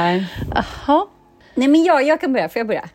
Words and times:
Hej. 0.00 0.26
Jaha. 0.54 1.06
Nej 1.54 1.68
men 1.68 1.84
jag, 1.84 2.02
jag 2.02 2.20
kan 2.20 2.32
börja, 2.32 2.48
får 2.48 2.60
jag 2.60 2.66
börja? 2.66 2.88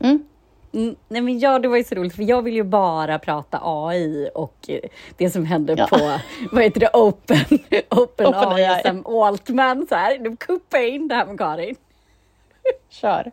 Mm. 0.00 0.26
Mm, 0.74 0.96
nej 1.08 1.22
men 1.22 1.38
ja, 1.38 1.58
det 1.58 1.68
var 1.68 1.76
ju 1.76 1.84
så 1.84 1.94
roligt 1.94 2.16
för 2.16 2.22
jag 2.22 2.42
vill 2.42 2.54
ju 2.54 2.62
bara 2.62 3.18
prata 3.18 3.60
AI 3.62 4.30
och 4.34 4.54
eh, 4.68 4.80
det 5.16 5.30
som 5.30 5.44
händer 5.46 5.74
Ja. 5.78 5.86
på, 5.86 5.96
vad 6.52 6.62
heter 6.64 6.80
det, 6.80 6.90
Open, 6.92 7.38
Open, 7.90 8.26
Open 8.26 8.48
AI, 8.52 8.64
AI. 8.64 8.82
som 8.82 9.06
Altman 9.06 9.86
så 9.88 9.94
här. 9.94 10.18
De 10.18 10.36
kuppade 10.36 10.88
in 10.88 11.08
det 11.08 11.14
här 11.14 11.26
med 11.26 11.38
Karin. 11.38 11.76
Kör. 12.88 13.32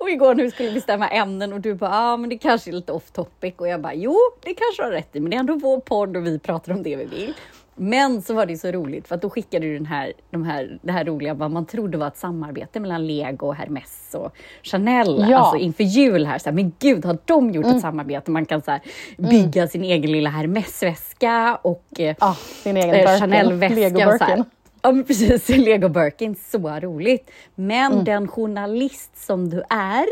Och 0.00 0.10
igår 0.10 0.34
vi 0.34 0.50
skulle 0.50 0.72
bestämma 0.72 1.08
ämnen 1.08 1.52
och 1.52 1.60
du 1.60 1.74
bara, 1.74 1.90
ja 1.90 2.12
ah, 2.12 2.16
men 2.16 2.30
det 2.30 2.38
kanske 2.38 2.70
är 2.70 2.72
lite 2.72 2.92
off 2.92 3.10
topic 3.10 3.54
och 3.56 3.68
jag 3.68 3.80
bara, 3.80 3.94
jo 3.94 4.16
det 4.42 4.54
kanske 4.54 4.82
du 4.82 4.86
har 4.86 4.92
rätt 4.92 5.16
i, 5.16 5.20
men 5.20 5.30
det 5.30 5.36
är 5.36 5.40
ändå 5.40 5.54
vår 5.54 5.80
podd 5.80 6.16
och 6.16 6.26
vi 6.26 6.38
pratar 6.38 6.72
om 6.72 6.82
det 6.82 6.96
vi 6.96 7.04
vill. 7.04 7.34
Men 7.76 8.22
så 8.22 8.34
var 8.34 8.46
det 8.46 8.56
så 8.56 8.70
roligt 8.70 9.08
för 9.08 9.14
att 9.14 9.22
då 9.22 9.30
skickade 9.30 9.66
du 9.66 9.74
den 9.74 9.86
här, 9.86 10.12
de 10.30 10.44
här, 10.44 10.78
det 10.82 10.92
här 10.92 11.04
roliga, 11.04 11.34
vad 11.34 11.50
man 11.50 11.66
trodde 11.66 11.98
var 11.98 12.06
ett 12.08 12.16
samarbete 12.16 12.80
mellan 12.80 13.06
Lego, 13.06 13.52
Hermes 13.52 14.14
och 14.14 14.36
Chanel, 14.62 15.26
Ja. 15.30 15.38
alltså 15.38 15.56
inför 15.56 15.84
jul 15.84 16.26
här. 16.26 16.38
Så 16.38 16.44
här 16.48 16.54
men 16.54 16.72
gud, 16.78 17.04
har 17.04 17.18
de 17.24 17.50
gjort 17.50 17.66
ett 17.66 17.80
samarbete? 17.80 18.30
Man 18.30 18.46
kan 18.46 18.62
så 18.62 18.70
här, 18.70 18.80
bygga 19.18 19.68
sin 19.68 19.84
egen 19.84 20.12
lilla 20.12 20.30
Hermes-väska 20.30 21.58
och 21.62 21.84
Ah, 22.18 22.34
sin 22.34 22.76
egen 22.76 22.94
eh. 22.94 23.20
Chanel-väska. 23.20 24.44
Ja, 24.82 24.92
men 24.92 25.04
precis. 25.04 25.48
Lego 25.48 25.88
Birkin, 25.88 26.34
så 26.34 26.58
roligt. 26.80 27.30
Men 27.54 27.92
Mm. 27.92 28.04
den 28.04 28.28
journalist 28.28 29.26
som 29.26 29.50
du 29.50 29.62
är, 29.70 30.06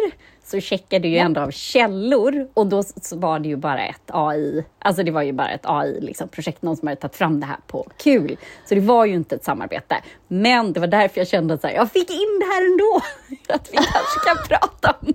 så 0.53 0.61
checkar 0.61 0.99
du 0.99 1.09
ju 1.09 1.19
ändå 1.19 1.41
av 1.41 1.51
källor 1.51 2.49
och 2.55 2.67
då 2.67 2.83
var 3.13 3.39
det 3.39 3.49
ju 3.49 3.57
bara 3.57 3.87
ett 3.87 4.03
AI, 4.07 4.65
alltså 4.79 5.03
det 5.03 5.11
var 5.11 5.23
ju 5.23 5.33
bara 5.33 5.51
ett 5.51 5.61
AI-projekt, 5.65 6.63
någon 6.63 6.77
som 6.77 6.89
hade 6.89 7.01
tagit 7.01 7.17
fram 7.17 7.41
det 7.41 7.47
här 7.47 7.57
på 7.67 7.87
kul. 7.97 8.37
Så 8.65 8.75
det 8.75 8.81
var 8.81 9.05
ju 9.05 9.15
inte 9.15 9.35
ett 9.35 9.45
samarbete. 9.45 9.97
Men 10.29 10.73
det 10.73 10.81
var 10.81 10.87
därför 10.87 11.21
jag 11.21 11.29
kände 11.29 11.55
att 11.55 11.63
här, 11.63 11.71
jag 11.71 11.91
fick 11.91 12.11
in 12.11 12.39
det 12.41 12.47
här 12.47 12.73
ändå, 12.73 13.01
att 13.55 13.69
vi 13.73 13.77
kanske 13.77 14.21
kan 14.27 14.37
prata 14.49 14.97
om. 15.01 15.13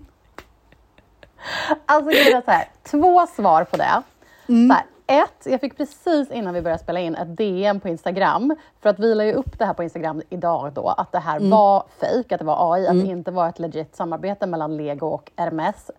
Alltså 1.86 2.10
det 2.10 2.32
är 2.32 2.42
så 2.42 2.52
här, 2.52 2.68
två 2.84 3.28
svar 3.28 3.64
på 3.64 3.78
det. 3.78 4.04
Mm. 4.50 4.70
Så 4.70 4.74
här, 4.74 4.86
ett, 5.08 5.46
jag 5.46 5.62
fick 5.62 5.78
precis 5.78 6.32
innan 6.32 6.54
vi 6.54 6.62
började 6.62 6.84
spela 6.84 7.00
in 7.00 7.16
ett 7.16 7.38
DM 7.38 7.80
på 7.80 7.88
Instagram, 7.88 8.56
för 8.82 8.90
att 8.90 9.00
vi 9.00 9.16
la 9.16 9.26
ju 9.26 9.34
upp 9.34 9.60
det 9.60 9.66
här 9.66 9.74
på 9.74 9.84
Instagram 9.84 10.22
idag 10.30 10.72
då, 10.74 10.90
att 10.90 11.12
det 11.12 11.20
här 11.20 11.38
Mm. 11.38 11.50
var 11.50 11.84
fejk, 12.00 12.32
att 12.32 12.40
det 12.40 12.46
var 12.46 12.74
AI, 12.74 12.88
att 12.88 12.94
det 13.06 13.08
inte 13.08 13.32
var 13.32 13.50
ett 13.50 13.60
legit 13.60 13.96
samarbete 13.96 14.46
mellan 14.46 14.78
Lego 14.78 15.08
och 15.08 15.32
Hermes. 15.36 15.92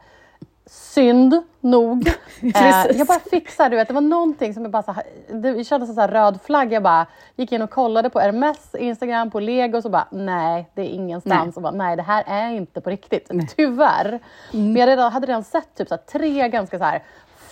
Synd 0.70 1.42
nog. 1.60 2.08
eh, 2.42 2.86
jag 2.96 3.06
bara 3.06 3.18
fick 3.18 3.50
så 3.50 3.62
här, 3.62 3.70
du 3.70 3.76
vet, 3.76 3.88
det 3.88 3.94
var 3.94 4.00
någonting 4.00 4.54
som 4.54 4.62
jag 4.62 4.72
bara 4.72 4.82
så 4.82 4.92
här, 4.92 5.04
det 5.28 5.64
kändes 5.64 5.88
som 5.88 5.94
så 5.94 6.00
här 6.00 6.08
röd 6.08 6.38
flagg. 6.44 6.72
Jag 6.72 6.82
bara 6.82 7.06
gick 7.36 7.52
in 7.52 7.62
och 7.62 7.70
kollade 7.70 8.10
på 8.10 8.20
Hermes 8.20 8.74
Instagram, 8.74 9.30
på 9.30 9.40
Lego 9.40 9.76
och 9.76 9.82
så 9.82 9.88
bara 9.88 10.06
nej, 10.10 10.68
det 10.74 10.82
är 10.82 10.86
ingenstans. 10.86 11.46
Nej. 11.46 11.52
Och 11.56 11.62
bara, 11.62 11.72
nej, 11.72 11.96
det 11.96 12.02
här 12.02 12.24
är 12.26 12.50
inte 12.50 12.80
på 12.80 12.90
riktigt. 12.90 13.30
Tyvärr. 13.56 14.20
Men 14.52 14.76
jag 14.76 15.10
hade 15.10 15.26
redan 15.26 15.44
sett 15.44 15.74
typ 15.74 15.88
så 15.88 15.94
här, 15.94 16.02
tre 16.02 16.48
ganska 16.48 16.78
så 16.78 16.84
här 16.84 17.02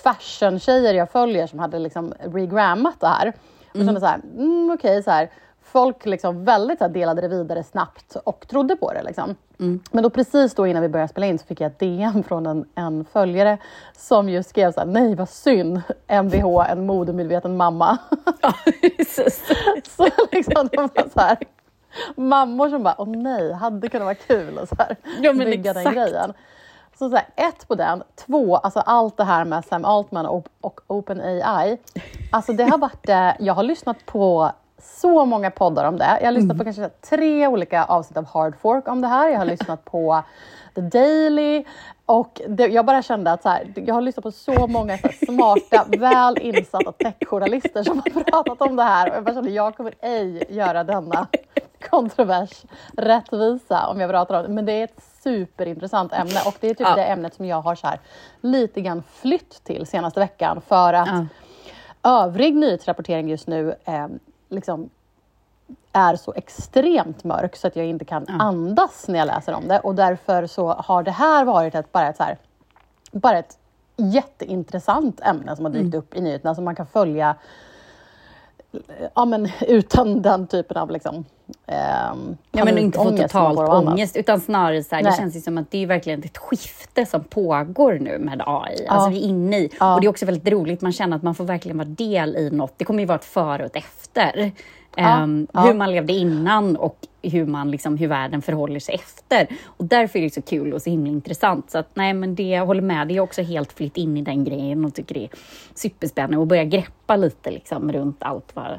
fashion-tjejer 0.06 0.94
jag 0.94 1.10
följer 1.10 1.46
som 1.46 1.58
hade 1.58 1.78
liksom 1.78 2.14
regrammat 2.20 3.00
det 3.00 3.06
här. 3.06 3.32
Och 3.74 3.84
kände 3.84 4.00
så 4.00 4.06
här, 4.06 4.20
mm, 4.36 4.70
okej, 4.74 5.02
så 5.02 5.10
här. 5.10 5.30
Folk 5.62 6.06
liksom 6.06 6.44
väldigt 6.44 6.78
så 6.78 6.84
här, 6.84 6.92
delade 6.92 7.20
det 7.20 7.28
vidare 7.28 7.62
snabbt 7.64 8.16
och 8.24 8.48
trodde 8.48 8.76
på 8.76 8.92
det. 8.92 9.02
Liksom. 9.02 9.34
Men 9.90 10.02
då 10.02 10.10
precis 10.10 10.54
då 10.54 10.66
innan 10.66 10.82
vi 10.82 10.88
började 10.88 11.08
spela 11.08 11.26
in 11.26 11.38
så 11.38 11.46
fick 11.46 11.60
jag 11.60 11.66
ett 11.66 11.78
DM 11.78 12.22
från 12.22 12.46
en, 12.46 12.64
en 12.74 13.04
följare 13.04 13.58
som 13.96 14.28
just 14.28 14.48
skrev 14.50 14.72
så 14.72 14.80
här, 14.80 14.86
nej 14.86 15.14
vad 15.14 15.28
synd, 15.28 15.82
Mvh, 16.08 16.70
en 16.70 16.86
modemedveten 16.86 17.56
mamma. 17.56 17.98
Ja, 18.42 18.54
så 19.96 20.08
liksom, 20.32 20.68
de 20.72 20.76
var 20.76 21.10
så 21.14 21.20
här, 21.20 21.38
mammor 22.16 22.68
som 22.68 22.82
bara, 22.82 22.94
åh 22.98 23.08
nej, 23.08 23.52
hade 23.52 23.88
kunnat 23.88 24.04
vara 24.04 24.14
kul 24.14 24.66
så 24.68 24.76
här, 24.78 24.96
Ja, 25.20 25.32
bygga 25.32 25.72
den 25.72 25.86
exakt. 25.86 25.96
grejen. 25.96 26.32
Så, 26.98 27.10
så 27.10 27.16
här, 27.16 27.26
ett 27.36 27.68
på 27.68 27.74
den, 27.74 28.02
två, 28.26 28.56
alltså 28.56 28.80
allt 28.80 29.16
det 29.16 29.24
här 29.24 29.44
med 29.44 29.64
Sam 29.64 29.84
Altman 29.84 30.26
och, 30.26 30.48
och 30.60 30.80
OpenAI. 30.86 31.78
Alltså 32.32 32.52
det 32.52 32.64
har 32.64 32.78
varit, 32.78 33.08
eh, 33.08 33.30
jag 33.38 33.54
har 33.54 33.62
lyssnat 33.62 34.06
på 34.06 34.52
så 34.82 35.24
många 35.24 35.50
poddar 35.50 35.84
om 35.84 35.98
det. 35.98 36.18
Jag 36.20 36.26
har 36.26 36.32
lyssnat 36.32 36.58
på 36.58 36.64
kanske 36.64 36.88
tre 36.88 37.46
olika 37.46 37.84
avsnitt 37.84 38.16
av 38.16 38.26
Hard 38.26 38.54
Fork 38.60 38.88
om 38.88 39.00
det 39.00 39.08
här. 39.08 39.28
Jag 39.28 39.38
har 39.38 39.44
lyssnat 39.44 39.84
på 39.84 40.22
The 40.74 40.80
Daily 40.80 41.64
och 42.06 42.40
det, 42.48 42.66
jag 42.66 42.86
bara 42.86 43.02
kände 43.02 43.32
att 43.32 43.42
så 43.42 43.48
här, 43.48 43.72
jag 43.74 43.94
har 43.94 44.02
lyssnat 44.02 44.22
på 44.22 44.30
så 44.30 44.66
många 44.66 44.98
så 44.98 45.06
här, 45.06 45.26
smarta, 45.26 45.86
väl 45.98 46.38
insatta 46.38 46.92
techjournalister 46.92 47.82
som 47.82 47.98
har 47.98 48.22
pratat 48.22 48.68
om 48.68 48.76
det 48.76 48.82
här 48.82 49.10
och 49.10 49.16
jag 49.16 49.24
bara 49.24 49.34
kände 49.34 49.50
jag 49.50 49.76
kommer 49.76 49.94
ej 50.00 50.44
göra 50.48 50.84
denna 50.84 51.26
kontrovers 51.90 52.64
rättvisa 52.96 53.86
om 53.86 54.00
jag 54.00 54.10
pratar 54.10 54.36
om 54.38 54.42
det. 54.42 54.48
Men 54.48 54.66
det 54.66 54.72
är 54.72 54.84
ett 54.84 55.02
superintressant 55.22 56.12
ämne 56.12 56.40
och 56.46 56.54
det 56.60 56.66
är 56.70 56.74
typ 56.74 56.86
Ja. 56.88 56.94
det 56.94 57.04
ämnet 57.04 57.34
som 57.34 57.44
jag 57.44 57.60
har 57.60 57.74
så 57.74 57.86
här, 57.86 58.00
lite 58.40 58.80
grann 58.80 59.02
flytt 59.12 59.64
till 59.64 59.86
senaste 59.86 60.20
veckan 60.20 60.60
för 60.60 60.92
att 60.92 61.08
Ja. 61.08 61.26
övrig 62.24 62.56
nyhetsrapportering 62.56 63.28
just 63.28 63.46
nu 63.46 63.74
eh, 63.84 64.06
liksom 64.48 64.90
är 65.92 66.16
så 66.16 66.32
extremt 66.36 67.24
mörk 67.24 67.56
så 67.56 67.66
att 67.66 67.76
jag 67.76 67.86
inte 67.86 68.04
kan 68.04 68.28
andas 68.28 69.08
när 69.08 69.18
jag 69.18 69.26
läser 69.26 69.52
om 69.54 69.68
det 69.68 69.80
och 69.80 69.94
därför 69.94 70.46
så 70.46 70.68
har 70.72 71.02
det 71.02 71.10
här 71.10 71.44
varit 71.44 71.74
ett, 71.74 71.92
bara 71.92 72.08
ett, 72.08 72.16
så 72.16 72.22
här, 72.22 72.38
bara 73.12 73.38
ett 73.38 73.58
jätteintressant 73.96 75.20
ämne 75.20 75.56
som 75.56 75.64
har 75.64 75.72
dykt 75.72 75.94
upp 75.94 76.14
i 76.16 76.20
nyheterna 76.20 76.54
som 76.54 76.64
man 76.64 76.76
kan 76.76 76.86
följa 76.86 77.34
ja, 79.14 79.24
men 79.24 79.48
utan 79.60 80.22
den 80.22 80.46
typen 80.46 80.76
av 80.76 80.90
liksom, 80.90 81.24
ehm, 81.66 82.36
Ja, 82.52 82.64
men 82.64 82.78
inte 82.78 82.98
få 82.98 83.04
panikångest 83.04 83.32
som 83.32 83.42
man 83.42 83.54
total 83.54 83.56
får 83.56 83.64
av 83.64 83.70
annat. 83.70 83.92
ångest, 83.94 84.16
utan 84.16 84.40
snarare 84.40 84.82
så 84.82 84.94
här, 84.94 85.02
det 85.02 85.16
känns 85.16 85.36
ju 85.36 85.40
som 85.40 85.58
att 85.58 85.70
det 85.70 85.82
är 85.82 85.86
verkligen 85.86 86.22
ett 86.22 86.38
skifte 86.38 87.06
som 87.06 87.24
pågår 87.24 87.98
nu 88.00 88.18
med 88.18 88.42
AI. 88.46 88.86
Alltså 88.88 89.10
vi 89.10 89.16
är 89.24 89.28
inne 89.28 89.58
i, 89.58 89.70
Ja. 89.80 89.94
och 89.94 90.00
det 90.00 90.06
är 90.06 90.08
också 90.08 90.26
väldigt 90.26 90.52
roligt, 90.52 90.80
man 90.80 90.92
känner 90.92 91.16
att 91.16 91.22
man 91.22 91.34
får 91.34 91.44
verkligen 91.44 91.78
vara 91.78 91.88
del 91.88 92.36
i 92.36 92.50
något. 92.50 92.74
Det 92.76 92.84
kommer 92.84 93.00
ju 93.00 93.06
vara 93.06 93.18
ett 93.18 93.24
före 93.24 93.64
och 93.64 93.76
ett 93.76 93.84
efter. 93.84 94.52
Ja. 94.96 95.16
Hur 95.64 95.74
man 95.74 95.90
levde 95.92 96.12
innan 96.12 96.76
och 96.76 96.96
hur, 97.30 97.46
man, 97.46 97.70
liksom, 97.70 97.96
hur 97.96 98.08
världen 98.08 98.42
förhåller 98.42 98.80
sig 98.80 98.94
efter. 98.94 99.46
Och 99.66 99.84
därför 99.84 100.18
är 100.18 100.22
det 100.22 100.34
så 100.34 100.42
kul 100.42 100.72
och 100.72 100.82
så 100.82 100.90
himla 100.90 101.10
intressant. 101.10 101.70
Så 101.70 101.78
att, 101.78 101.88
nej, 101.94 102.12
men 102.12 102.34
det, 102.34 102.42
jag 102.42 102.66
håller 102.66 102.82
med, 102.82 103.08
det 103.08 103.16
är 103.16 103.20
också 103.20 103.42
helt 103.42 103.72
flytt 103.72 103.96
in 103.96 104.16
i 104.16 104.22
den 104.22 104.44
grejen 104.44 104.84
och 104.84 104.94
tycker 104.94 105.14
det 105.14 105.24
är 105.24 105.30
superspännande 105.74 106.38
och 106.38 106.46
börja 106.46 106.64
greppa 106.64 107.16
lite 107.16 107.50
liksom, 107.50 107.92
runt 107.92 108.16
allt 108.22 108.50
vad, 108.56 108.78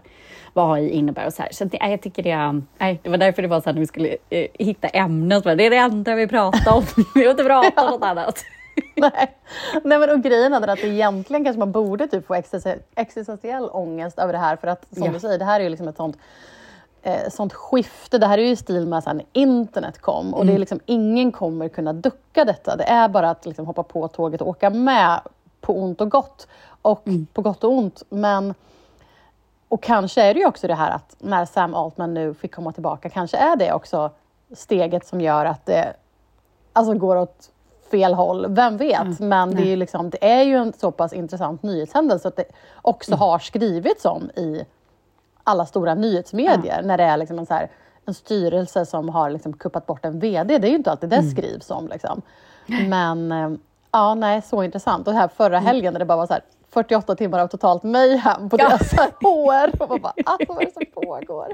vad 0.53 0.73
AI 0.77 0.89
innebär 0.89 1.25
och 1.25 1.33
så 1.33 1.41
här. 1.41 1.49
Så 1.51 1.65
det, 1.65 1.77
jag 1.81 2.01
tycker 2.01 2.23
det, 2.23 2.61
nej, 2.77 2.99
det 3.03 3.09
var 3.09 3.17
därför 3.17 3.41
det 3.41 3.47
var 3.47 3.61
så 3.61 3.65
här 3.65 3.73
när 3.73 3.79
vi 3.79 3.87
skulle 3.87 4.17
eh, 4.29 4.47
hitta 4.53 4.87
ämnen, 4.87 5.41
det 5.43 5.51
är 5.65 5.69
det 5.69 5.77
enda 5.77 6.15
vi 6.15 6.27
pratar 6.27 6.73
om, 6.77 6.83
vi 7.15 7.23
har 7.23 7.31
inte 7.31 7.43
pratat 7.43 7.85
om 7.85 7.91
något 7.91 8.03
annat. 8.03 8.43
Nej. 8.95 9.31
Nej 9.83 9.99
men 9.99 10.09
och 10.09 10.23
grejen 10.23 10.53
är 10.53 10.67
att 10.67 10.83
egentligen 10.83 11.43
kanske 11.43 11.59
man 11.59 11.71
borde 11.71 12.07
typ 12.07 12.27
få 12.27 12.33
existen- 12.35 12.79
existentiell 12.95 13.69
ångest 13.71 14.19
över 14.19 14.33
det 14.33 14.39
här 14.39 14.55
för 14.55 14.67
att 14.67 14.85
som 14.95 15.03
Ja. 15.05 15.11
du 15.11 15.19
säger, 15.19 15.39
det 15.39 15.45
här 15.45 15.59
är 15.59 15.63
ju 15.63 15.69
liksom 15.69 15.87
ett 15.87 15.97
sånt 15.97 16.17
eh, 17.01 17.29
sånt 17.29 17.53
skifte. 17.53 18.17
Det 18.17 18.27
här 18.27 18.37
är 18.37 18.41
ju 18.41 18.49
i 18.49 18.55
stil 18.55 18.87
med 18.87 19.03
när 19.05 19.25
internet 19.33 20.01
kom 20.01 20.33
och 20.33 20.39
det 20.45 20.51
Mm. 20.51 20.55
är 20.55 20.59
liksom 20.59 20.79
ingen 20.85 21.31
kommer 21.31 21.69
kunna 21.69 21.93
ducka 21.93 22.45
detta. 22.45 22.75
Det 22.75 22.83
är 22.83 23.09
bara 23.09 23.29
att 23.29 23.45
liksom 23.45 23.65
hoppa 23.65 23.83
på 23.83 24.07
tåget 24.07 24.41
och 24.41 24.47
åka 24.47 24.69
med 24.69 25.19
på 25.61 25.77
ont 25.83 26.01
och 26.01 26.09
gott 26.11 26.47
och 26.81 27.07
Mm. 27.07 27.27
på 27.33 27.41
gott 27.41 27.63
och 27.63 27.71
ont. 27.71 28.03
Men 28.09 28.53
och 29.67 29.83
kanske 29.83 30.21
är 30.21 30.33
det 30.33 30.39
ju 30.39 30.45
också 30.45 30.67
det 30.67 30.75
här 30.75 30.91
att 30.91 31.15
när 31.19 31.45
Sam 31.45 31.75
Altman 31.75 32.13
nu 32.13 32.33
fick 32.33 32.55
komma 32.55 32.71
tillbaka, 32.71 33.09
kanske 33.09 33.37
är 33.37 33.55
det 33.55 33.73
också 33.73 34.09
steget 34.55 35.07
som 35.07 35.21
gör 35.21 35.45
att 35.45 35.65
det 35.65 35.93
alltså 36.73 36.93
går 36.93 37.15
åt 37.15 37.49
fel 37.91 38.13
håll. 38.13 38.45
Vem 38.49 38.77
vet? 38.77 39.19
Men 39.19 39.55
det 39.55 39.61
är, 39.61 39.65
ju 39.65 39.75
liksom, 39.75 40.09
det 40.09 40.31
är 40.31 40.43
ju 40.43 40.55
en 40.55 40.73
så 40.73 40.91
pass 40.91 41.13
intressant 41.13 41.63
nyhetshändelse 41.63 42.27
att 42.27 42.35
det 42.35 42.45
också 42.81 43.15
har 43.15 43.39
skrivits 43.39 44.05
om 44.05 44.29
i 44.35 44.65
alla 45.47 45.65
stora 45.65 45.93
nyhetsmedier. 45.95 46.81
När 46.81 46.97
det 46.97 47.03
är 47.03 47.17
liksom 47.17 47.39
en, 47.39 47.45
så 47.45 47.53
här, 47.53 47.69
en 48.05 48.13
styrelse 48.13 48.85
som 48.85 49.09
har 49.09 49.29
liksom 49.29 49.53
kuppat 49.53 49.85
bort 49.85 50.05
en 50.05 50.19
VD. 50.19 50.57
Det 50.57 50.67
är 50.67 50.69
ju 50.69 50.75
inte 50.77 50.91
alltid 50.91 51.09
det 51.09 51.23
skrivs 51.23 51.71
om. 51.71 51.87
Liksom. 51.87 52.21
Men 52.87 53.31
eh, 53.31 53.49
ja, 53.91 54.15
nej, 54.15 54.41
så 54.41 54.63
intressant. 54.63 55.07
Och 55.07 55.13
här 55.13 55.27
förra 55.27 55.59
helgen 55.59 55.93
när 55.93 55.99
det 55.99 56.05
bara 56.05 56.17
var 56.17 56.27
så 56.27 56.33
här 56.33 56.41
48 56.69 57.15
timmar 57.15 57.39
av 57.39 57.47
totalt 57.47 57.83
mayhem 57.83 58.49
på 58.49 58.57
Ja. 58.59 58.69
deras 58.69 58.91
HR. 58.93 59.81
Och 59.83 59.89
man 59.89 60.01
bara, 60.01 60.13
alltså 60.25 60.53
vad 60.53 60.61
är 60.61 60.65
det 60.65 60.73
som 60.73 60.83
pågår? 61.03 61.53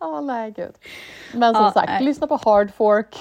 Ja, 0.00 0.20
nej 0.20 0.50
gud. 0.50 0.72
Men 1.34 1.54
som 1.54 1.64
Ja, 1.64 1.72
sagt, 1.72 1.88
nej. 1.88 2.04
lyssna 2.04 2.26
på 2.26 2.38
Hard 2.44 2.74
Fork. 2.74 3.20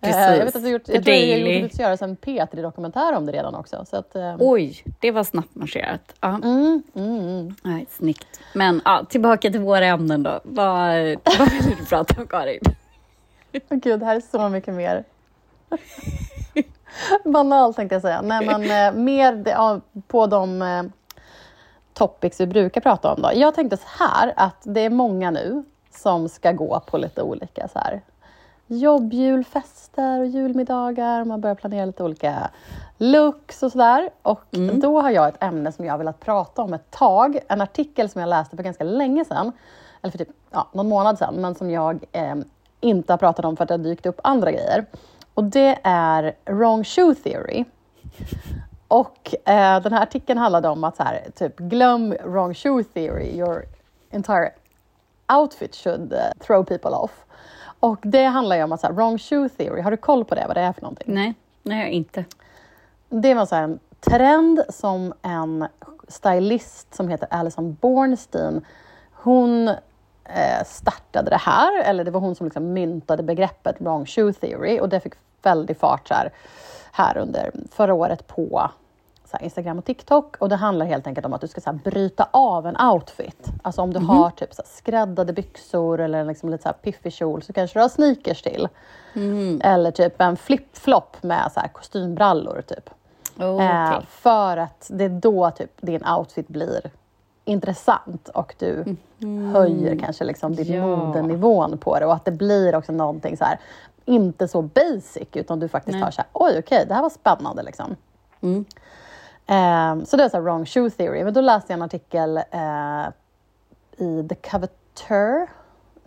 Eh, 0.00 0.10
Precis. 0.10 0.38
jag 0.38 0.44
vet 0.44 0.56
att 0.56 0.62
du 0.62 0.70
gjort, 0.70 0.84
The 0.84 0.92
jag 0.92 1.04
tror 1.04 1.14
Daily. 1.14 1.60
gjordes 1.60 1.78
göras 1.78 2.02
en 2.02 2.16
P3-dokumentär 2.16 3.16
om 3.16 3.26
det 3.26 3.32
redan 3.32 3.54
också. 3.54 3.84
Så 3.84 3.96
att, 3.96 4.16
eh, 4.16 4.36
Oj, 4.38 4.84
det 5.00 5.10
var 5.10 5.24
snabbt 5.24 5.54
marscherat. 5.54 6.14
Ja. 6.20 6.28
mm, 6.28 6.82
mm, 6.94 7.20
mm. 7.20 7.54
Nej, 7.62 7.86
snyggt. 7.90 8.40
Men 8.54 8.82
ja, 8.84 9.06
tillbaka 9.08 9.50
till 9.50 9.60
våra 9.60 9.86
ämnen 9.86 10.22
då. 10.22 10.40
Vad, 10.44 10.94
vad 11.38 11.50
vill 11.50 11.76
du 11.78 11.84
prata 11.88 12.20
om 12.20 12.26
Karin? 12.26 12.60
Åh, 13.70 13.78
Gud, 13.78 14.00
det 14.00 14.06
här 14.06 14.16
är 14.16 14.20
så 14.20 14.48
mycket 14.48 14.74
mer. 14.74 15.04
Banalt 17.24 17.76
tänkte 17.76 17.94
jag 17.94 18.02
säga. 18.02 18.22
Nej, 18.22 18.46
men 18.46 18.62
eh, 18.62 19.00
mer 19.00 19.42
ja, 19.46 19.80
på 20.08 20.26
de 20.26 20.62
eh, 20.62 20.82
topics 21.94 22.40
vi 22.40 22.46
brukar 22.46 22.80
prata 22.80 23.12
om 23.14 23.22
då. 23.22 23.30
Jag 23.34 23.54
tänkte 23.54 23.76
så 23.76 24.04
här 24.04 24.32
att 24.36 24.62
det 24.62 24.80
är 24.80 24.90
många 24.90 25.30
nu 25.30 25.64
som 25.90 26.28
ska 26.28 26.52
gå 26.52 26.80
på 26.80 26.98
lite 26.98 27.22
olika 27.22 27.68
så 27.68 27.78
här 27.78 28.00
jobbjulfester 28.68 30.20
och 30.20 30.26
julmiddagar. 30.26 31.24
Man 31.24 31.40
börjar 31.40 31.54
planera 31.54 31.84
lite 31.86 32.04
olika 32.04 32.50
looks 32.98 33.62
och 33.62 33.72
sådär. 33.72 34.10
Och 34.22 34.44
Mm. 34.56 34.80
då 34.80 35.00
har 35.00 35.10
jag 35.10 35.28
ett 35.28 35.42
ämne 35.42 35.72
som 35.72 35.84
jag 35.84 35.92
har 35.92 35.98
velat 35.98 36.20
prata 36.20 36.62
om 36.62 36.72
ett 36.72 36.90
tag. 36.90 37.38
En 37.48 37.60
artikel 37.60 38.08
som 38.08 38.20
jag 38.20 38.28
läste 38.28 38.56
för 38.56 38.62
ganska 38.62 38.84
länge 38.84 39.24
sedan. 39.24 39.52
Eller 40.02 40.10
för 40.10 40.18
typ 40.18 40.28
ja, 40.50 40.68
någon 40.72 40.88
månad 40.88 41.18
sedan. 41.18 41.34
Men 41.34 41.54
som 41.54 41.70
jag 41.70 42.04
eh, 42.12 42.34
inte 42.80 43.12
har 43.12 43.18
pratat 43.18 43.44
om 43.44 43.56
för 43.56 43.64
att 43.64 43.68
det 43.68 43.74
har 43.74 43.78
dykt 43.78 44.06
upp 44.06 44.20
andra 44.24 44.52
grejer. 44.52 44.86
Och 45.34 45.44
det 45.44 45.78
är 45.82 46.32
wrong 46.46 46.84
shoe 46.84 47.14
theory. 47.14 47.64
Och 48.88 49.34
eh, 49.44 49.82
den 49.82 49.92
här 49.92 50.02
artikeln 50.02 50.38
handlade 50.38 50.68
om 50.68 50.84
att 50.84 50.96
så 50.96 51.02
här, 51.02 51.26
typ 51.34 51.56
glöm 51.56 52.14
wrong 52.24 52.54
shoe 52.54 52.84
theory. 52.84 53.38
Your 53.38 53.64
entire 54.10 54.50
outfit 55.32 55.74
should 55.74 56.12
eh, 56.12 56.18
throw 56.46 56.64
people 56.64 56.90
off. 56.90 57.24
Och 57.80 57.98
det 58.02 58.24
handlar 58.24 58.56
ju 58.56 58.62
om 58.62 58.72
att 58.72 58.80
så 58.80 58.86
här, 58.86 58.94
wrong 58.94 59.18
shoe 59.18 59.48
theory, 59.48 59.80
har 59.80 59.90
du 59.90 59.96
koll 59.96 60.24
på 60.24 60.34
det, 60.34 60.44
vad 60.46 60.56
det 60.56 60.60
är 60.60 60.72
för 60.72 60.82
någonting? 60.82 61.14
Nej, 61.14 61.34
nej 61.62 61.92
inte. 61.92 62.24
Det 63.08 63.34
var 63.34 63.46
så 63.46 63.54
här 63.54 63.62
en 63.62 63.78
trend 64.00 64.62
som 64.68 65.14
en 65.22 65.66
stylist 66.08 66.94
som 66.94 67.08
heter 67.08 67.28
Alison 67.30 67.76
Bornstein, 67.80 68.64
hon 69.12 69.68
eh, 70.24 70.64
startade 70.66 71.30
det 71.30 71.36
här, 71.36 71.82
eller 71.82 72.04
det 72.04 72.10
var 72.10 72.20
hon 72.20 72.34
som 72.34 72.46
liksom 72.46 72.72
myntade 72.72 73.22
begreppet 73.22 73.80
wrong 73.80 74.06
shoe 74.06 74.32
theory 74.32 74.80
och 74.80 74.88
det 74.88 75.00
fick 75.00 75.14
väldig 75.42 75.76
fart 75.76 76.10
här, 76.10 76.32
här 76.92 77.16
under 77.16 77.52
förra 77.72 77.94
året 77.94 78.26
på 78.26 78.70
här, 79.36 79.44
Instagram 79.44 79.78
och 79.78 79.84
TikTok 79.84 80.36
och 80.36 80.48
det 80.48 80.56
handlar 80.56 80.86
helt 80.86 81.06
enkelt 81.06 81.26
om 81.26 81.32
att 81.32 81.40
du 81.40 81.48
ska 81.48 81.60
så 81.60 81.70
här, 81.70 81.78
bryta 81.84 82.28
av 82.30 82.66
en 82.66 82.76
outfit. 82.80 83.46
Alltså 83.62 83.82
om 83.82 83.92
du 83.92 84.00
har 84.00 84.30
typ 84.30 84.54
så 84.54 84.62
här, 84.62 84.68
skräddade 84.68 85.32
byxor 85.32 86.00
eller 86.00 86.24
liksom 86.24 86.48
lite 86.48 86.62
så 86.62 86.68
här, 86.68 86.76
piffig 86.76 87.12
kjol 87.12 87.42
så 87.42 87.52
kanske 87.52 87.78
du 87.78 87.82
har 87.82 87.88
sneakers 87.88 88.42
till. 88.42 88.68
Eller 89.62 89.90
typ 89.90 90.20
en 90.20 90.36
flip-flop 90.36 91.22
med 91.22 91.50
så 91.54 91.60
här, 91.60 91.68
kostymbrallor 91.68 92.62
typ. 92.66 92.90
Oh, 93.38 93.64
Eh, 93.64 94.00
för 94.08 94.56
att 94.56 94.86
det 94.92 95.04
är 95.04 95.08
då 95.08 95.50
typ 95.50 95.70
din 95.80 96.04
outfit 96.06 96.48
blir 96.48 96.90
intressant 97.44 98.28
och 98.28 98.54
du 98.58 98.96
höjer 99.52 99.98
kanske 99.98 100.24
liksom 100.24 100.54
din 100.54 100.74
Ja. 100.74 100.96
modenivån 100.96 101.78
på 101.78 101.98
det 101.98 102.06
och 102.06 102.12
att 102.14 102.24
det 102.24 102.30
blir 102.30 102.74
också 102.76 102.92
någonting 102.92 103.36
så 103.36 103.44
här, 103.44 103.58
inte 104.04 104.48
så 104.48 104.62
basic 104.62 105.28
utan 105.32 105.60
du 105.60 105.68
faktiskt 105.68 105.94
Nej. 105.94 106.02
har 106.02 106.10
så 106.10 106.20
här, 106.20 106.28
oj 106.32 106.58
okej, 106.58 106.84
det 106.88 106.94
här 106.94 107.02
var 107.02 107.10
spännande 107.10 107.62
liksom. 107.62 107.96
Mm. 108.40 108.64
Um, 109.50 110.06
så 110.06 110.16
det 110.16 110.24
är 110.24 110.28
så 110.28 110.36
här 110.36 110.42
wrong 110.42 110.66
shoe 110.66 110.90
theory. 110.90 111.24
Men 111.24 111.34
då 111.34 111.40
läste 111.40 111.72
jag 111.72 111.78
en 111.78 111.82
artikel 111.82 112.36
uh, 112.54 113.08
i 113.96 114.28
The 114.28 114.34
Coveteur 114.34 115.48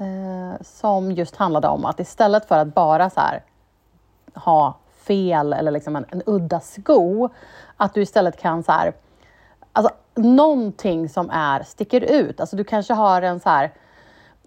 uh, 0.02 0.54
eh, 0.54 0.62
som 0.62 1.12
just 1.12 1.36
handlade 1.36 1.68
om 1.68 1.86
att 1.86 2.00
istället 2.00 2.46
för 2.46 2.58
att 2.58 2.76
bara 2.76 3.10
så 3.10 3.20
här 3.20 3.44
ha 4.34 4.78
fel 5.04 5.54
eller 5.54 5.72
liksom 5.72 5.96
en, 5.96 6.06
en 6.10 6.24
udda 6.26 6.60
sko, 6.60 7.30
att 7.78 7.94
du 7.94 8.02
istället 8.02 8.38
kan 8.38 8.64
så 8.64 8.72
här, 8.72 8.94
alltså 9.74 9.94
någonting 10.16 11.10
som 11.10 11.30
är, 11.30 11.64
sticker 11.64 12.02
ut. 12.02 12.40
Alltså 12.40 12.56
du 12.56 12.64
kanske 12.64 12.94
har 12.94 13.22
en 13.22 13.40
så 13.40 13.50
här 13.50 13.72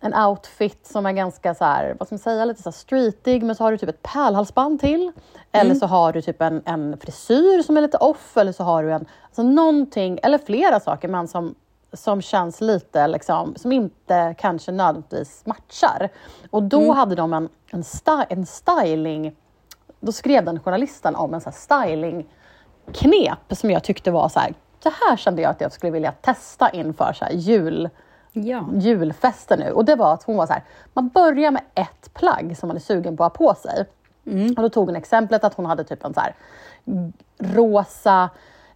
en 0.04 0.14
outfit 0.14 0.86
som 0.86 1.06
är 1.06 1.12
ganska 1.12 1.54
så 1.54 1.64
här, 1.64 1.96
vad 1.98 2.08
ska 2.08 2.14
man 2.14 2.18
säga, 2.18 2.44
lite 2.44 2.62
så 2.62 2.72
streetig, 2.72 3.42
men 3.42 3.56
så 3.56 3.64
har 3.64 3.72
du 3.72 3.78
typ 3.78 3.88
ett 3.88 4.02
pärlhalsband 4.02 4.80
till. 4.80 5.12
Eller 5.52 5.74
så 5.74 5.86
har 5.86 6.12
du 6.12 6.22
typ 6.22 6.42
en, 6.42 6.62
en 6.64 6.98
frisyr 6.98 7.62
som 7.62 7.76
är 7.76 7.80
lite 7.80 7.96
off, 7.98 8.36
eller 8.36 8.52
så 8.52 8.64
har 8.64 8.82
du 8.82 8.92
en, 8.92 9.06
alltså 9.24 9.42
någonting, 9.42 10.18
eller 10.22 10.38
flera 10.38 10.80
saker, 10.80 11.08
men 11.08 11.28
som, 11.28 11.54
som 11.92 12.22
känns 12.22 12.60
lite 12.60 13.06
liksom, 13.08 13.54
som 13.56 13.72
inte 13.72 14.34
kanske 14.38 14.72
nödvändigtvis 14.72 15.46
matchar. 15.46 16.08
Och 16.50 16.62
då 16.62 16.92
hade 16.92 17.14
de 17.14 17.32
en, 17.32 17.48
en, 17.70 17.82
sti- 17.82 18.26
en 18.28 18.46
styling, 18.46 19.36
då 20.00 20.12
skrev 20.12 20.44
den 20.44 20.60
journalisten 20.60 21.16
om 21.16 21.34
en 21.34 21.40
så 21.40 21.50
här 21.50 21.56
stylingknep 21.56 23.38
som 23.50 23.70
jag 23.70 23.84
tyckte 23.84 24.10
var 24.10 24.28
så 24.28 24.40
här, 24.40 24.54
det 24.82 24.92
här 25.08 25.16
kände 25.16 25.42
jag 25.42 25.50
att 25.50 25.60
jag 25.60 25.72
skulle 25.72 25.92
vilja 25.92 26.12
testa 26.12 26.70
inför 26.70 27.12
så 27.12 27.24
här 27.24 27.32
jul, 27.32 27.90
Ja. 28.36 28.68
julfesten 28.72 29.58
nu. 29.58 29.70
Och 29.70 29.84
det 29.84 29.96
var 29.96 30.14
att 30.14 30.22
hon 30.22 30.36
var 30.36 30.46
så 30.46 30.52
här, 30.52 30.62
man 30.92 31.08
börjar 31.08 31.50
med 31.50 31.62
ett 31.74 32.14
plagg 32.14 32.56
som 32.56 32.66
man 32.66 32.76
är 32.76 32.80
sugen 32.80 33.16
på 33.16 33.24
att 33.24 33.36
ha 33.36 33.46
på 33.46 33.54
sig. 33.54 33.84
Och 34.56 34.62
då 34.62 34.68
tog 34.68 34.86
hon 34.86 34.96
exemplet 34.96 35.44
att 35.44 35.54
hon 35.54 35.66
hade 35.66 35.84
typ 35.84 36.04
en 36.04 36.14
så 36.14 36.20
här 36.20 36.34
rosa, 37.38 38.30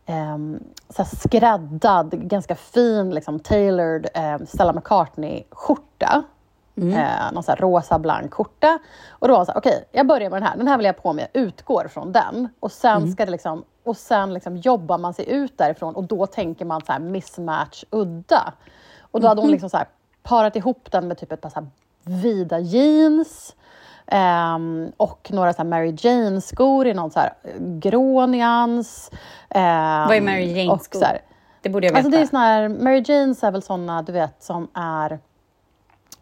ehm, 0.06 0.60
så 0.88 1.02
här 1.02 1.16
skräddad, 1.16 2.28
ganska 2.28 2.54
fin, 2.54 3.10
liksom 3.10 3.40
tailored 3.40 4.06
eh, 4.14 4.38
Stella 4.46 4.72
McCartney-skjorta. 4.72 6.22
Eh, 6.92 7.32
någon 7.32 7.42
så 7.42 7.54
rosa 7.54 7.98
blank 7.98 8.34
skjorta. 8.34 8.78
Och 9.08 9.28
då 9.28 9.32
var 9.32 9.38
hon 9.38 9.46
så 9.46 9.52
här, 9.52 9.58
okej, 9.58 9.84
jag 9.92 10.06
börjar 10.06 10.30
med 10.30 10.42
den 10.42 10.48
här. 10.48 10.56
Den 10.56 10.68
här 10.68 10.76
vill 10.76 10.86
jag 10.86 10.94
ha 10.94 11.00
på 11.00 11.12
mig, 11.12 11.30
jag 11.32 11.42
utgår 11.42 11.88
från 11.88 12.12
den. 12.12 12.48
Och 12.60 12.72
sen 12.72 13.00
ska 13.12 13.24
det 13.24 13.30
liksom, 13.30 13.64
och 13.84 13.96
sen 13.96 14.34
liksom 14.34 14.56
jobbar 14.56 14.98
man 14.98 15.14
sig 15.14 15.30
ut 15.30 15.58
därifrån 15.58 15.94
och 15.94 16.04
då 16.04 16.26
tänker 16.26 16.64
man 16.64 16.80
så 16.84 16.92
här 16.92 17.00
mismatch, 17.00 17.84
udda. 17.90 18.52
Och 19.18 19.22
då 19.22 19.28
hade 19.28 19.40
hon 19.40 19.50
liksom 19.50 19.70
så 19.70 19.76
här 19.76 19.86
parat 20.22 20.56
ihop 20.56 20.88
den 20.90 21.08
med 21.08 21.18
typ 21.18 21.32
ett 21.32 21.40
par 21.40 21.50
så 21.50 21.66
vida 22.04 22.58
jeans. 22.58 23.56
ehm, 24.06 24.92
och 24.96 25.28
några 25.32 25.52
så 25.52 25.64
Mary 25.64 25.94
Jane-skor 25.98 26.86
i 26.86 26.94
någon 26.94 27.10
så 27.10 27.20
här 27.20 27.32
eh, 27.42 27.50
grå 27.58 28.26
nyans. 28.26 29.10
ehm, 29.50 30.08
Vad 30.08 30.16
är 30.16 30.20
Mary 30.20 30.52
Jane-skor? 30.52 31.00
Det 31.62 31.68
borde 31.68 31.86
jag 31.86 31.92
veta. 31.92 31.98
Alltså 31.98 32.10
det 32.10 32.22
är 32.22 32.26
såna 32.26 32.40
här, 32.42 32.68
Mary 32.68 33.02
Janes 33.06 33.44
är 33.44 33.50
väl 33.50 33.62
såna 33.62 34.02
du 34.02 34.12
vet 34.12 34.42
som 34.42 34.68
är 34.74 35.18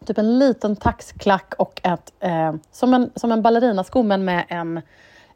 typ 0.05 0.17
en 0.17 0.39
liten 0.39 0.75
taxklack 0.75 1.53
och 1.57 1.81
ett, 1.83 2.13
eh, 2.19 2.53
som, 2.71 2.93
en, 2.93 3.11
som 3.15 3.31
en 3.31 3.41
ballerinasko 3.41 4.03
men 4.03 4.25
med 4.25 4.45
en, 4.47 4.77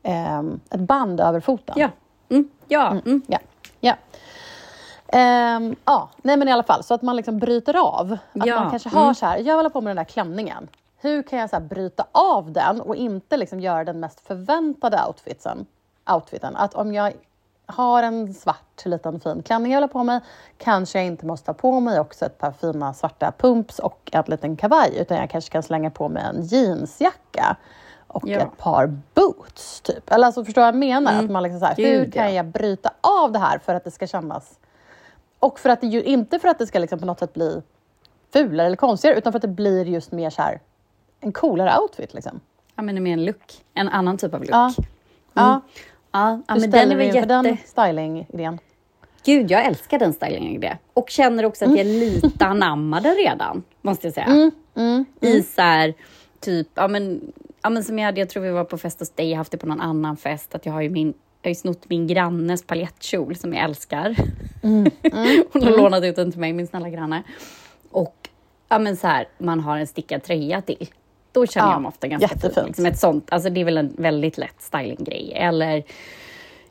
eh, 0.03 0.39
ett 0.69 0.79
band 0.79 1.19
över 1.19 1.39
foten. 1.39 1.75
Ja. 1.77 1.89
Mm. 2.29 2.49
Ja. 2.67 2.89
Mm. 3.05 3.21
Ja. 3.27 3.39
ja. 3.79 3.95
Ehm, 5.11 5.75
ja, 5.85 6.09
nej 6.21 6.37
men 6.37 6.47
i 6.47 6.51
alla 6.51 6.63
fall 6.63 6.83
så 6.83 6.93
att 6.93 7.01
man 7.01 7.15
liksom 7.15 7.39
bryter 7.39 7.77
av. 7.77 8.11
Att 8.11 8.45
Ja, 8.45 8.59
man 8.59 8.69
kanske 8.69 8.89
har 8.89 9.03
mm. 9.03 9.15
så 9.15 9.25
här, 9.25 9.37
jag 9.37 9.57
vill 9.57 9.65
ha 9.65 9.69
på 9.69 9.81
mig 9.81 9.89
den 9.89 9.97
där 9.97 10.03
klänningen. 10.03 10.67
Hur 10.97 11.23
kan 11.23 11.39
jag 11.39 11.49
så 11.49 11.55
här 11.55 11.63
bryta 11.63 12.05
av 12.11 12.51
den 12.51 12.81
och 12.81 12.95
inte 12.95 13.37
liksom 13.37 13.59
göra 13.59 13.83
den 13.83 13.99
mest 13.99 14.27
förväntade 14.27 15.03
outfitsen? 15.07 15.65
outfiten? 16.09 16.55
Att 16.55 16.73
om 16.73 16.93
jag 16.93 17.13
har 17.65 18.03
en 18.03 18.33
svart 18.33 18.85
liten 18.85 19.19
fin 19.19 19.43
klänning 19.43 19.71
jag 19.71 19.77
vill 19.77 19.83
ha 19.83 19.93
på 19.93 20.03
mig 20.03 20.19
kanske 20.57 20.99
jag 20.99 21.05
inte 21.05 21.25
måste 21.25 21.49
ha 21.51 21.53
på 21.53 21.79
mig 21.79 21.99
också 21.99 22.25
ett 22.25 22.37
par 22.37 22.51
fina 22.51 22.93
svarta 22.93 23.31
pumps 23.37 23.79
och 23.79 24.09
en 24.11 24.23
liten 24.27 24.57
kavaj 24.57 24.97
utan 24.97 25.17
jag 25.17 25.29
kanske 25.29 25.51
kan 25.51 25.63
slänga 25.63 25.89
på 25.89 26.09
mig 26.09 26.23
en 26.23 26.41
jeansjacka 26.41 27.55
och 28.07 28.27
Ja. 28.27 28.39
ett 28.39 28.57
par 28.57 28.87
boots. 29.13 29.81
Typ. 29.81 30.11
Eller 30.11 30.25
alltså, 30.25 30.45
förstår 30.45 30.61
du 30.61 30.63
vad 30.63 30.67
jag 30.67 30.79
menar? 30.79 31.23
Att 31.23 31.31
man 31.31 31.43
liksom 31.43 31.59
så 31.59 31.65
här, 31.65 31.75
hur 31.75 32.11
kan 32.11 32.25
ja. 32.25 32.31
jag 32.31 32.45
bryta 32.45 32.91
av 33.01 33.31
det 33.31 33.39
här 33.39 33.57
för 33.57 33.75
att 33.75 33.83
det 33.83 33.91
ska 33.91 34.07
kännas... 34.07 34.59
Och 35.41 35.59
för 35.59 35.69
att 35.69 35.81
det 35.81 35.87
inte 35.87 36.39
för 36.39 36.47
att 36.47 36.59
det 36.59 36.67
ska 36.67 36.79
liksom 36.79 36.99
på 36.99 37.05
något 37.05 37.19
sätt 37.19 37.33
bli 37.33 37.61
fulare 38.33 38.67
eller 38.67 38.77
konstigare 38.77 39.17
utan 39.17 39.33
för 39.33 39.37
att 39.37 39.41
det 39.41 39.47
blir 39.47 39.85
just 39.85 40.11
mer 40.11 40.29
så 40.29 40.41
här, 40.41 40.59
en 41.19 41.31
coolare 41.31 41.79
outfit. 41.79 42.13
Liksom. 42.13 42.39
ja, 42.75 42.83
men 42.83 42.95
det 42.95 42.99
är 42.99 43.01
mer 43.01 43.13
en 43.13 43.25
look. 43.25 43.63
En 43.73 43.89
annan 43.89 44.17
typ 44.17 44.33
av 44.33 44.39
look. 44.39 44.49
Ja. 44.51 44.73
Ja, 45.33 45.61
Ja, 46.11 46.41
ja 46.47 46.53
hur 46.53 46.61
men 46.61 46.71
den 46.71 46.91
är 46.91 46.95
väl 46.95 47.15
jätte... 47.15 47.27
den 47.27 47.57
styling-idén? 47.65 48.59
Gud, 49.23 49.51
jag 49.51 49.65
älskar 49.65 49.99
den 49.99 50.13
stylingen 50.13 50.77
Och 50.93 51.09
känner 51.09 51.45
också 51.45 51.65
att 51.65 51.77
jag 51.77 51.85
lite 51.85 52.45
anammade 52.45 53.09
redan, 53.09 53.63
måste 53.81 54.07
jag 54.07 54.13
säga. 54.13 54.51
Mm, 54.75 55.05
I 55.19 55.43
så 55.43 55.61
här, 55.61 55.93
typ, 56.39 56.67
ja 56.73 56.87
men, 56.87 57.31
ja 57.61 57.69
men 57.69 57.83
som 57.83 57.99
jag 57.99 58.05
hade, 58.05 58.19
jag 58.19 58.29
tror 58.29 58.43
vi 58.43 58.51
var 58.51 58.63
på 58.63 58.77
fest 58.77 58.99
hos 58.99 59.09
dig, 59.09 59.33
haft 59.33 59.51
det 59.51 59.57
på 59.57 59.67
någon 59.67 59.81
annan 59.81 60.17
fest, 60.17 60.55
att 60.55 60.65
jag 60.65 60.73
har 60.73 60.81
ju 60.81 60.89
min 60.89 61.13
jag 61.41 61.49
har 61.49 61.51
ju 61.51 61.55
snott 61.55 61.89
min 61.89 62.07
grannes 62.07 62.63
paljettkjol 62.63 63.35
som 63.35 63.53
jag 63.53 63.63
älskar. 63.63 64.15
Hon 65.53 65.63
har 65.63 65.77
lånat 65.77 66.03
ut 66.03 66.15
den 66.15 66.31
till 66.31 66.39
mig, 66.39 66.53
min 66.53 66.67
snälla 66.67 66.89
granne. 66.89 67.23
Och 67.91 68.15
ja 68.69 68.79
men 68.79 68.97
så 68.97 69.07
här, 69.07 69.27
man 69.37 69.59
har 69.59 69.77
en 69.77 69.87
stickad 69.87 70.23
tröja 70.23 70.61
till. 70.61 70.87
Då 71.31 71.45
känner 71.45 71.67
Ja, 71.67 71.73
jag 71.73 71.81
mig 71.81 71.89
ofta 71.89 72.07
ganska 72.07 72.27
jättefint. 72.35 72.55
fin. 72.55 72.63
Liksom 72.67 72.85
ett 72.85 72.99
sånt, 72.99 73.27
alltså 73.31 73.49
det 73.49 73.61
är 73.61 73.65
väl 73.65 73.77
en 73.77 73.93
väldigt 73.97 74.37
lätt 74.37 74.61
stylinggrej. 74.61 75.33
Eller 75.35 75.83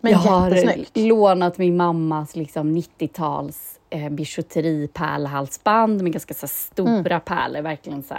Men 0.00 0.12
jag 0.12 0.18
har 0.18 1.08
lånat 1.08 1.58
min 1.58 1.76
mammas 1.76 2.36
liksom 2.36 2.76
90-tals 2.76 3.78
eh, 3.90 4.08
bijouteripärlhalsband 4.08 6.02
med 6.02 6.12
ganska 6.12 6.34
så 6.34 6.46
stora 6.48 6.90
Mm. 6.90 7.20
pärlor, 7.24 7.60
verkligen 7.62 8.02
så. 8.02 8.14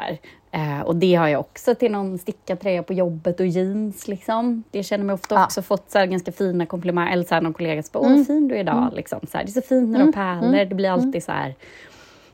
Eh, 0.52 0.80
och 0.82 0.96
det 0.96 1.16
har 1.16 1.28
jag 1.28 1.40
också 1.40 1.76
till 1.76 1.92
någon 1.92 2.18
stickad 2.18 2.60
tröja 2.60 2.84
på 2.84 2.94
jobbet 2.94 3.40
och 3.40 3.46
jeans. 3.48 4.08
Liksom. 4.08 4.64
Det 4.72 4.84
känner 4.84 5.06
mig 5.06 5.14
ofta 5.14 5.36
Ja. 5.36 5.46
också 5.46 5.62
fått 5.62 5.92
så 5.92 5.98
här, 6.00 6.06
ganska 6.06 6.32
fina 6.32 6.66
komplimanger. 6.66 7.12
Eller 7.14 7.24
så 7.24 7.34
här, 7.36 7.42
någon 7.42 7.54
kollega 7.54 7.84
som 7.84 7.90
bara, 7.94 8.00
Mm. 8.06 8.12
åh 8.14 8.18
vad 8.18 8.28
fin 8.28 8.48
du 8.48 8.56
är 8.56 8.60
idag. 8.60 8.92
Liksom, 8.96 9.20
så 9.32 9.38
här, 9.38 9.44
det 9.46 9.50
är 9.50 9.62
så 9.62 9.68
fint 9.68 9.90
när 9.90 10.00
du 10.00 10.06
har 10.06 10.12
pärlor. 10.12 10.66
Det 10.66 10.76
blir 10.76 10.90
alltid 10.90 11.24
så 11.24 11.32
här, 11.32 11.56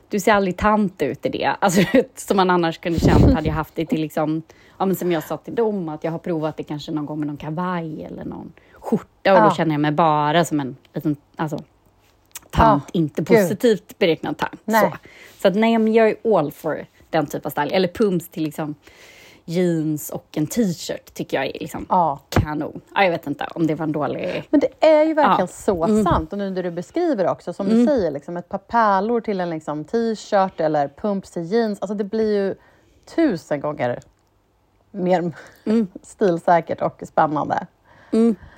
du 0.08 0.20
ser 0.20 0.32
aldrig 0.32 0.56
tant 0.56 1.02
ut 1.02 1.26
i 1.26 1.28
det. 1.28 1.56
Alltså, 1.60 1.80
som 2.14 2.36
man 2.36 2.50
annars 2.50 2.78
kunde 2.78 3.00
känt 3.00 3.34
hade 3.34 3.46
jag 3.48 3.54
haft 3.54 3.74
det 3.74 3.86
till 3.86 4.00
liksom, 4.00 4.42
ja, 4.78 4.86
men 4.86 4.96
som 4.96 5.12
jag 5.12 5.22
sa 5.24 5.36
till 5.36 5.54
dem, 5.54 5.88
att 5.88 6.04
jag 6.04 6.12
har 6.12 6.18
provat 6.18 6.56
det 6.56 6.62
kanske 6.62 6.92
någon 6.92 7.06
gång 7.06 7.18
med 7.18 7.26
någon 7.26 7.36
kavaj 7.36 8.04
eller 8.04 8.24
någon 8.24 8.52
skjorta 8.74 9.32
och 9.32 9.38
Ja. 9.38 9.44
då 9.48 9.54
känner 9.54 9.74
jag 9.74 9.80
mig 9.80 9.92
bara 9.92 10.44
som 10.44 10.60
en 10.60 10.76
liten 10.94 11.16
alltså, 11.36 11.56
tant, 12.50 12.82
Ah, 12.84 12.90
inte 12.92 13.22
gud. 13.22 13.26
positivt 13.38 13.98
beräknad 13.98 14.38
tant. 14.38 14.60
Nej. 14.64 14.80
Så, 14.90 14.96
så 15.42 15.48
att 15.48 15.54
nej, 15.54 15.78
men 15.78 15.92
jag 15.92 16.08
är 16.08 16.36
all 16.38 16.52
for 16.52 16.86
den 17.10 17.26
typen 17.26 17.40
av 17.44 17.50
style. 17.50 17.70
Eller 17.70 17.88
pumps 17.88 18.28
till 18.28 18.42
liksom 18.42 18.74
jeans 19.48 20.10
och 20.10 20.26
en 20.36 20.46
t-shirt 20.46 21.14
tycker 21.14 21.36
jag 21.36 21.46
är 21.46 21.58
liksom 21.60 21.86
Ja. 21.88 22.20
kanon. 22.28 22.80
Ja, 22.94 23.04
jag 23.04 23.10
vet 23.10 23.26
inte 23.26 23.46
om 23.54 23.66
det 23.66 23.74
var 23.74 23.84
en 23.84 23.92
dålig... 23.92 24.44
Men 24.50 24.60
det 24.60 24.86
är 24.86 25.04
ju 25.04 25.14
verkligen 25.14 25.40
Ja. 25.40 25.46
så 25.46 25.84
Mm. 25.84 26.04
sant. 26.04 26.32
Och 26.32 26.38
nu 26.38 26.50
när 26.50 26.62
du 26.62 26.70
beskriver 26.70 27.28
också, 27.28 27.52
som 27.52 27.68
du 27.68 27.86
säger, 27.86 28.10
liksom 28.10 28.36
ett 28.36 28.48
par 28.48 28.58
pärlor 28.58 29.20
till 29.20 29.40
en 29.40 29.50
liksom, 29.50 29.84
t-shirt 29.84 30.60
eller 30.60 30.88
pumps 30.88 31.30
till 31.30 31.42
jeans. 31.52 31.80
Alltså 31.80 31.94
det 31.94 32.04
blir 32.04 32.34
ju 32.46 32.54
tusen 33.14 33.60
gånger 33.60 34.00
mer 34.90 35.32
Mm. 35.64 35.86
stilsäkert 36.02 36.82
och 36.82 37.02
spännande. 37.06 37.66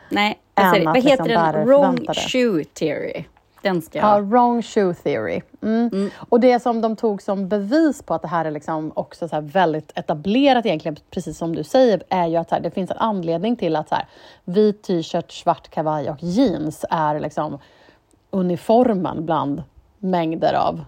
Nej, 0.09 0.41
Än 0.55 0.65
jag 0.65 0.75
säger, 0.75 0.89
att 0.89 0.95
vad 0.95 1.05
heter 1.05 1.25
liksom 1.25 1.27
den? 1.45 1.53
det 1.55 1.65
Wrong 1.65 2.07
shoe 2.15 2.65
theory. 2.65 3.25
Den 3.63 3.83
ska 3.83 3.99
Ja, 3.99 4.17
jag... 4.17 4.31
wrong 4.31 4.63
shoe 4.63 4.95
theory. 4.95 5.41
Mm. 5.63 6.11
Och 6.17 6.41
det 6.41 6.61
som 6.61 6.81
de 6.81 6.97
tog 6.97 7.23
som 7.23 7.49
bevis 7.49 8.03
på 8.03 8.15
att 8.15 8.23
det 8.23 8.29
här 8.29 8.45
är 8.45 8.51
liksom 8.51 8.93
också 8.95 9.29
så 9.29 9.41
väldigt 9.41 9.93
etablerat 9.95 10.67
egentligen, 10.67 10.97
precis 11.11 11.39
som 11.39 11.57
du 11.57 11.65
säger, 11.65 12.03
är 12.09 12.27
ju 12.27 12.37
att 12.37 12.51
här, 12.51 12.61
det 12.61 12.71
finns 12.71 12.91
en 12.91 12.99
anledning 12.99 13.57
till 13.57 13.77
att 13.77 13.89
så 13.89 13.95
här, 13.95 14.05
vit 14.45 14.83
t-shirt, 14.83 15.33
svart 15.33 15.69
kavaj 15.69 16.11
och 16.11 16.23
jeans 16.23 16.85
är 16.91 17.21
liksom 17.21 17.59
uniformen 18.31 19.27
bland 19.27 19.63
mängder 19.99 20.55
av 20.55 20.85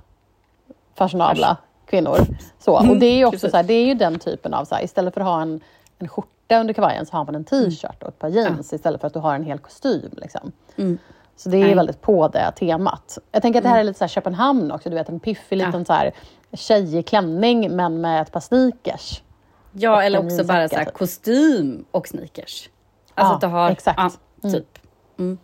fashionabla 0.95 1.57
kvinnor. 1.87 2.19
Så, 2.59 2.91
och 2.91 2.97
det 2.97 3.07
är 3.07 3.17
ju 3.17 3.25
också 3.25 3.51
så 3.51 3.57
här, 3.57 3.65
det 3.65 3.75
är 3.75 3.87
ju 3.87 3.95
den 3.95 4.19
typen 4.19 4.55
av, 4.55 4.65
så 4.65 4.75
här, 4.75 4.85
istället 4.85 5.15
för 5.15 5.21
att 5.21 5.27
ha 5.27 5.43
en, 5.43 5.61
en 5.99 6.09
skjorta 6.09 6.61
under 6.61 6.75
kavajen 6.75 7.07
så 7.07 7.17
har 7.17 7.25
man 7.25 7.35
en 7.35 7.45
t-shirt 7.45 8.03
och 8.03 8.09
ett 8.09 8.19
par 8.19 8.29
jeans 8.29 8.73
istället 8.73 9.01
för 9.01 9.07
att 9.07 9.15
du 9.15 9.19
har 9.19 9.35
en 9.35 9.45
hel 9.45 9.59
kostym. 9.59 10.11
Liksom. 10.13 10.53
Så 11.37 11.49
det 11.49 11.57
är 11.57 11.61
Nej. 11.61 11.75
väldigt 11.75 12.01
på 12.01 12.29
det 12.29 12.53
temat. 12.57 13.19
Jag 13.33 13.43
tänker 13.43 13.59
att 13.59 13.63
det 13.65 13.69
här 13.69 13.81
är 13.81 13.85
lite 13.85 13.99
så 13.99 14.05
här 14.05 14.09
Köpenhamn 14.09 14.73
också, 14.73 14.89
du 14.91 14.95
vet 14.97 15.09
en 15.09 15.21
piffig 15.21 15.61
Ja. 15.61 15.67
liten 15.67 15.85
så 15.85 15.93
här 15.93 16.13
tjejig 16.53 17.07
klänning 17.07 17.77
men 17.77 18.01
med 18.01 18.23
ett 18.23 18.33
par 18.33 18.41
sneakers. 18.41 19.23
Ja, 19.73 20.03
eller 20.03 20.19
också 20.25 20.45
bara 20.45 20.69
så 20.69 20.77
här, 20.77 20.85
typ. 20.85 20.95
kostym 20.95 21.85
och 21.91 22.09
sneakers. 22.09 22.71
Alltså 23.15 23.33
Ja, 23.33 23.35
att 23.35 23.41
du 23.41 23.47
har... 23.47 23.71
exakt. 23.71 24.01
Ja, 24.43 24.51
typ. 24.51 24.79
Mm. 25.19 25.39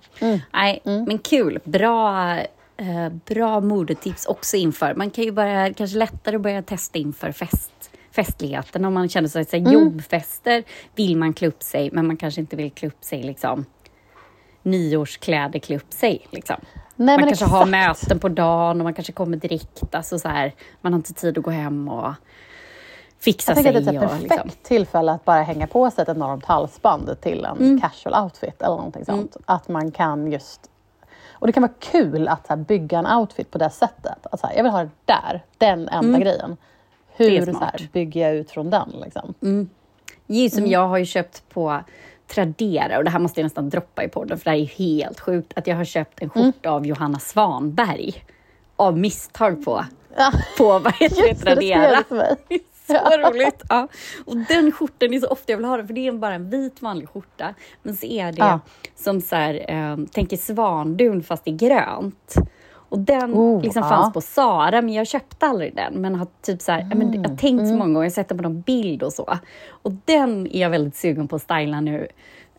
Nej, 0.52 0.80
men 0.84 1.18
kul. 1.18 1.60
Bra, 1.64 2.34
eh, 2.76 3.08
bra 3.26 3.60
modetips 3.60 4.26
också 4.26 4.56
inför. 4.56 4.94
Man 4.94 5.10
kan 5.10 5.24
ju 5.24 5.32
bara, 5.32 5.72
kanske 5.74 5.98
lättare 5.98 6.38
börja 6.38 6.62
testa 6.62 6.98
inför 6.98 7.32
fest, 7.32 7.90
festligheten. 8.10 8.84
Om 8.84 8.94
man 8.94 9.08
känner 9.08 9.28
sig 9.28 9.44
så 9.44 9.56
här, 9.56 9.72
jobbfester 9.72 10.64
vill 10.94 11.16
man 11.16 11.32
klä 11.34 11.48
upp 11.48 11.62
sig, 11.62 11.90
men 11.92 12.06
man 12.06 12.16
kanske 12.16 12.40
inte 12.40 12.56
vill 12.56 12.70
klä 12.70 12.88
upp 12.88 13.04
sig 13.04 13.22
liksom 13.22 13.66
nyårskläder 14.70 15.58
klä 15.58 15.76
upp 15.76 15.92
sig. 15.92 16.26
Liksom. 16.30 16.56
Nej, 16.96 17.16
man 17.16 17.26
kanske 17.28 17.44
exakt. 17.44 17.50
har 17.58 17.66
möten 17.66 18.18
på 18.18 18.28
dagen 18.28 18.80
och 18.80 18.84
man 18.84 18.94
kanske 18.94 19.12
kommer 19.12 19.36
direkt. 19.36 19.94
Alltså 19.94 20.18
så 20.18 20.28
här, 20.28 20.54
man 20.80 20.92
har 20.92 20.98
inte 20.98 21.12
tid 21.14 21.38
att 21.38 21.44
gå 21.44 21.50
hem 21.50 21.88
och 21.88 22.12
fixa 23.20 23.52
Jag 23.52 23.56
tänker 23.64 23.72
sig. 23.72 23.78
att 23.80 23.84
det 23.86 23.90
är 23.90 23.96
ett 23.96 24.04
och, 24.04 24.10
perfekt 24.10 24.44
liksom. 24.44 24.50
tillfälle 24.62 25.12
att 25.12 25.24
bara 25.24 25.42
hänga 25.42 25.66
på 25.66 25.90
sig 25.90 26.02
ett 26.02 26.08
enormt 26.08 26.44
halsband 26.44 27.20
till 27.20 27.44
en 27.44 27.56
Mm. 27.56 27.80
casual 27.80 28.24
outfit 28.24 28.62
eller 28.62 28.76
någonting 28.76 29.04
sånt. 29.04 29.36
Att 29.46 29.68
man 29.68 29.90
kan 29.92 30.32
just... 30.32 30.70
Och 31.30 31.46
det 31.46 31.52
kan 31.52 31.62
vara 31.62 31.72
kul 31.78 32.28
att 32.28 32.46
här, 32.46 32.56
bygga 32.56 32.98
en 32.98 33.06
outfit 33.06 33.50
på 33.50 33.58
det 33.58 33.70
sättet. 33.70 34.26
Att, 34.32 34.42
här, 34.42 34.52
jag 34.56 34.62
vill 34.62 34.72
ha 34.72 34.82
det 34.82 34.90
där, 35.04 35.44
den 35.58 35.88
enda 35.88 36.18
grejen. 36.18 36.44
Mm. 36.44 36.56
Är 37.16 37.40
Hur 37.46 37.52
så 37.52 37.58
här, 37.58 37.88
bygger 37.92 38.20
jag 38.20 38.36
ut 38.36 38.50
från 38.50 38.70
den? 38.70 38.94
Liksom? 39.04 39.34
Mm. 39.42 39.68
som 40.50 40.66
jag 40.66 40.88
har 40.88 40.98
ju 40.98 41.04
köpt 41.04 41.48
på 41.48 41.80
Tradera 42.28 42.98
och 42.98 43.04
det 43.04 43.10
här 43.10 43.18
måste 43.18 43.40
jag 43.40 43.44
nästan 43.44 43.70
droppa 43.70 44.04
i 44.04 44.08
podden 44.08 44.38
för 44.38 44.44
det 44.44 44.50
här 44.50 44.58
är 44.58 44.66
helt 44.66 45.20
sjukt 45.20 45.52
att 45.58 45.66
jag 45.66 45.76
har 45.76 45.84
köpt 45.84 46.22
en 46.22 46.30
Mm. 46.34 46.44
skjorta 46.52 46.70
av 46.70 46.86
Johanna 46.86 47.18
Svanberg 47.18 48.24
av 48.76 48.98
misstag 48.98 49.64
på, 49.64 49.84
Ja. 50.16 50.32
på 50.58 50.78
vad 50.78 50.94
heter 50.94 51.22
det, 51.28 51.34
Tradera. 51.34 52.02
Så 52.86 52.94
roligt! 52.94 53.62
Ja. 53.68 53.88
Och 54.26 54.36
den 54.36 54.72
skjortan 54.72 55.14
är 55.14 55.20
så 55.20 55.28
ofta 55.28 55.52
jag 55.52 55.56
vill 55.56 55.66
ha 55.66 55.76
den, 55.76 55.86
för 55.86 55.94
det 55.94 56.06
är 56.06 56.12
bara 56.12 56.34
en 56.34 56.50
vit 56.50 56.82
vanlig 56.82 57.08
skjorta. 57.08 57.54
Men 57.82 57.96
så 57.96 58.06
är 58.06 58.32
det 58.32 58.38
Ja. 58.38 58.60
som 58.96 59.20
så 59.20 59.36
här, 59.36 59.64
eh, 59.68 59.96
tänker 60.12 60.36
svandun 60.36 61.22
fast 61.22 61.48
i 61.48 61.50
grönt. 61.52 62.34
Och 62.88 62.98
den 62.98 63.34
Oh, 63.34 63.62
liksom 63.62 63.82
ja. 63.82 63.88
fanns 63.88 64.12
på 64.14 64.20
Sara, 64.20 64.82
men 64.82 64.94
jag 64.94 65.06
köpte 65.06 65.46
aldrig 65.46 65.74
den. 65.76 65.94
Men 65.94 66.14
har 66.14 66.26
typ 66.42 66.62
så 66.62 66.72
här, 66.72 66.86
ja, 66.90 66.96
men, 66.96 67.12
jag 67.22 67.30
har 67.30 67.36
tänkt 67.36 67.60
Mm. 67.60 67.66
så 67.66 67.72
många 67.76 67.84
gånger, 67.84 68.00
jag 68.00 68.10
har 68.10 68.14
sett 68.14 68.28
den 68.28 68.38
på 68.38 68.42
någon 68.42 68.60
bild 68.60 69.02
och 69.02 69.12
så. 69.12 69.38
Och 69.82 69.92
den 70.04 70.46
är 70.46 70.60
jag 70.60 70.70
väldigt 70.70 70.96
sugen 70.96 71.28
på 71.28 71.36
att 71.36 71.42
styla 71.42 71.80
nu. 71.80 72.06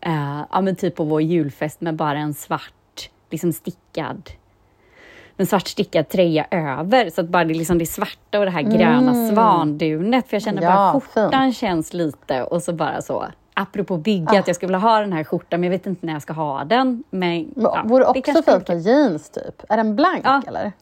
Eh, 0.00 0.40
ja, 0.50 0.60
men 0.60 0.76
typ 0.76 0.94
på 0.96 1.04
vår 1.04 1.22
julfest 1.22 1.80
med 1.80 1.94
bara 1.96 2.18
en 2.18 2.34
svart, 2.34 3.10
liksom 3.30 3.52
stickad 3.52 4.30
en 5.36 5.46
svart 5.46 5.68
stickad 5.68 6.08
tröja 6.08 6.46
över 6.50 7.10
så 7.10 7.20
att 7.20 7.28
bara 7.28 7.44
det, 7.44 7.54
liksom 7.54 7.78
det 7.78 7.86
svarta 7.86 8.38
och 8.38 8.44
det 8.44 8.50
här 8.50 8.62
gröna 8.62 9.28
svandunet. 9.28 10.28
För 10.28 10.34
jag 10.36 10.42
känner 10.42 10.62
Mm. 10.62 10.72
Ja, 10.74 10.76
bara 10.92 11.00
skjortan 11.00 11.42
fint. 11.42 11.56
känns 11.56 11.92
lite 11.94 12.42
och 12.44 12.62
så 12.62 12.72
bara 12.72 13.02
så. 13.02 13.26
Apropå 13.60 13.96
bygga, 13.96 14.32
Ah. 14.32 14.38
att 14.38 14.46
jag 14.46 14.56
skulle 14.56 14.68
vilja 14.68 14.78
ha 14.88 15.00
den 15.00 15.12
här 15.12 15.24
skjortan 15.24 15.60
men 15.60 15.70
jag 15.72 15.78
vet 15.78 15.86
inte 15.86 16.06
när 16.06 16.12
jag 16.12 16.22
ska 16.22 16.32
ha 16.32 16.64
den. 16.64 17.04
Men, 17.10 17.30
Men 17.30 17.52
ja, 17.56 17.82
Vore 17.84 18.04
det 18.04 18.08
också 18.20 18.42
fint 18.42 18.68
med 18.68 18.80
jeans 18.80 19.30
typ. 19.30 19.62
Är 19.68 19.76
den 19.76 19.96
blank 19.96 20.20
Ja. 20.24 20.42
eller? 20.46 20.72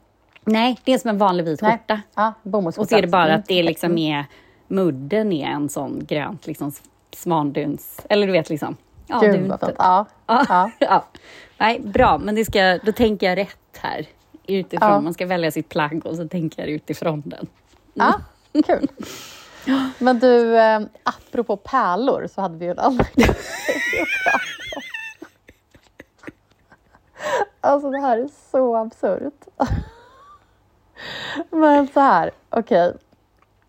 Nej, 0.45 0.79
det 0.83 0.93
är 0.93 0.97
som 0.97 1.09
en 1.09 1.17
vanlig 1.17 1.43
vit 1.45 1.61
Nej. 1.61 1.71
skjorta. 1.71 2.01
Ja, 2.15 2.33
bomullsskjorta. 2.43 2.81
Och 2.85 2.89
så 2.89 2.95
är 2.95 3.01
det 3.01 3.07
bara 3.07 3.25
Mm. 3.27 3.39
att 3.39 3.45
det 3.45 3.63
liksom 3.63 3.97
är 3.97 4.25
mudden 4.67 5.31
är 5.31 5.47
en 5.47 5.69
sån 5.69 6.05
grönt 6.05 6.47
liksom 6.47 6.71
svanduns, 7.15 8.01
eller 8.09 8.27
du 8.27 8.33
vet 8.33 8.49
liksom. 8.49 8.77
Ja, 9.07 9.19
Gud 9.19 9.47
vad 9.47 9.59
fint. 9.59 9.73
Ja. 9.77 10.05
Ja. 10.27 10.45
Ja. 10.49 10.71
ja. 10.79 11.05
Nej, 11.57 11.79
bra, 11.79 12.17
men 12.17 12.35
det 12.35 12.45
ska, 12.45 12.77
då 12.83 12.91
tänker 12.91 13.29
jag 13.29 13.37
rätt 13.37 13.77
här. 13.81 14.05
Utifrån, 14.47 14.89
Ja. 14.89 15.01
man 15.01 15.13
ska 15.13 15.25
välja 15.25 15.51
sitt 15.51 15.69
plagg 15.69 16.05
och 16.05 16.15
så 16.15 16.27
tänker 16.27 16.61
jag 16.61 16.69
utifrån 16.69 17.23
den. 17.25 17.47
Ja, 17.93 18.13
kul. 18.65 18.87
Men 19.97 20.19
du, 20.19 20.57
eh, 20.57 20.81
apropå 21.03 21.57
pärlor 21.57 22.27
så 22.27 22.41
hade 22.41 22.57
vi 22.57 22.65
ju 22.65 22.71
en 22.71 22.79
annan 22.79 23.05
grej 23.15 23.29
att 23.29 23.35
prata 24.23 24.37
om. 24.37 24.41
Alltså 27.61 27.89
det 27.89 27.99
här 27.99 28.17
är 28.17 28.29
så 28.51 28.75
absurt. 28.75 29.47
Men 31.49 31.87
så 31.87 31.99
här, 31.99 32.31
okej. 32.49 32.93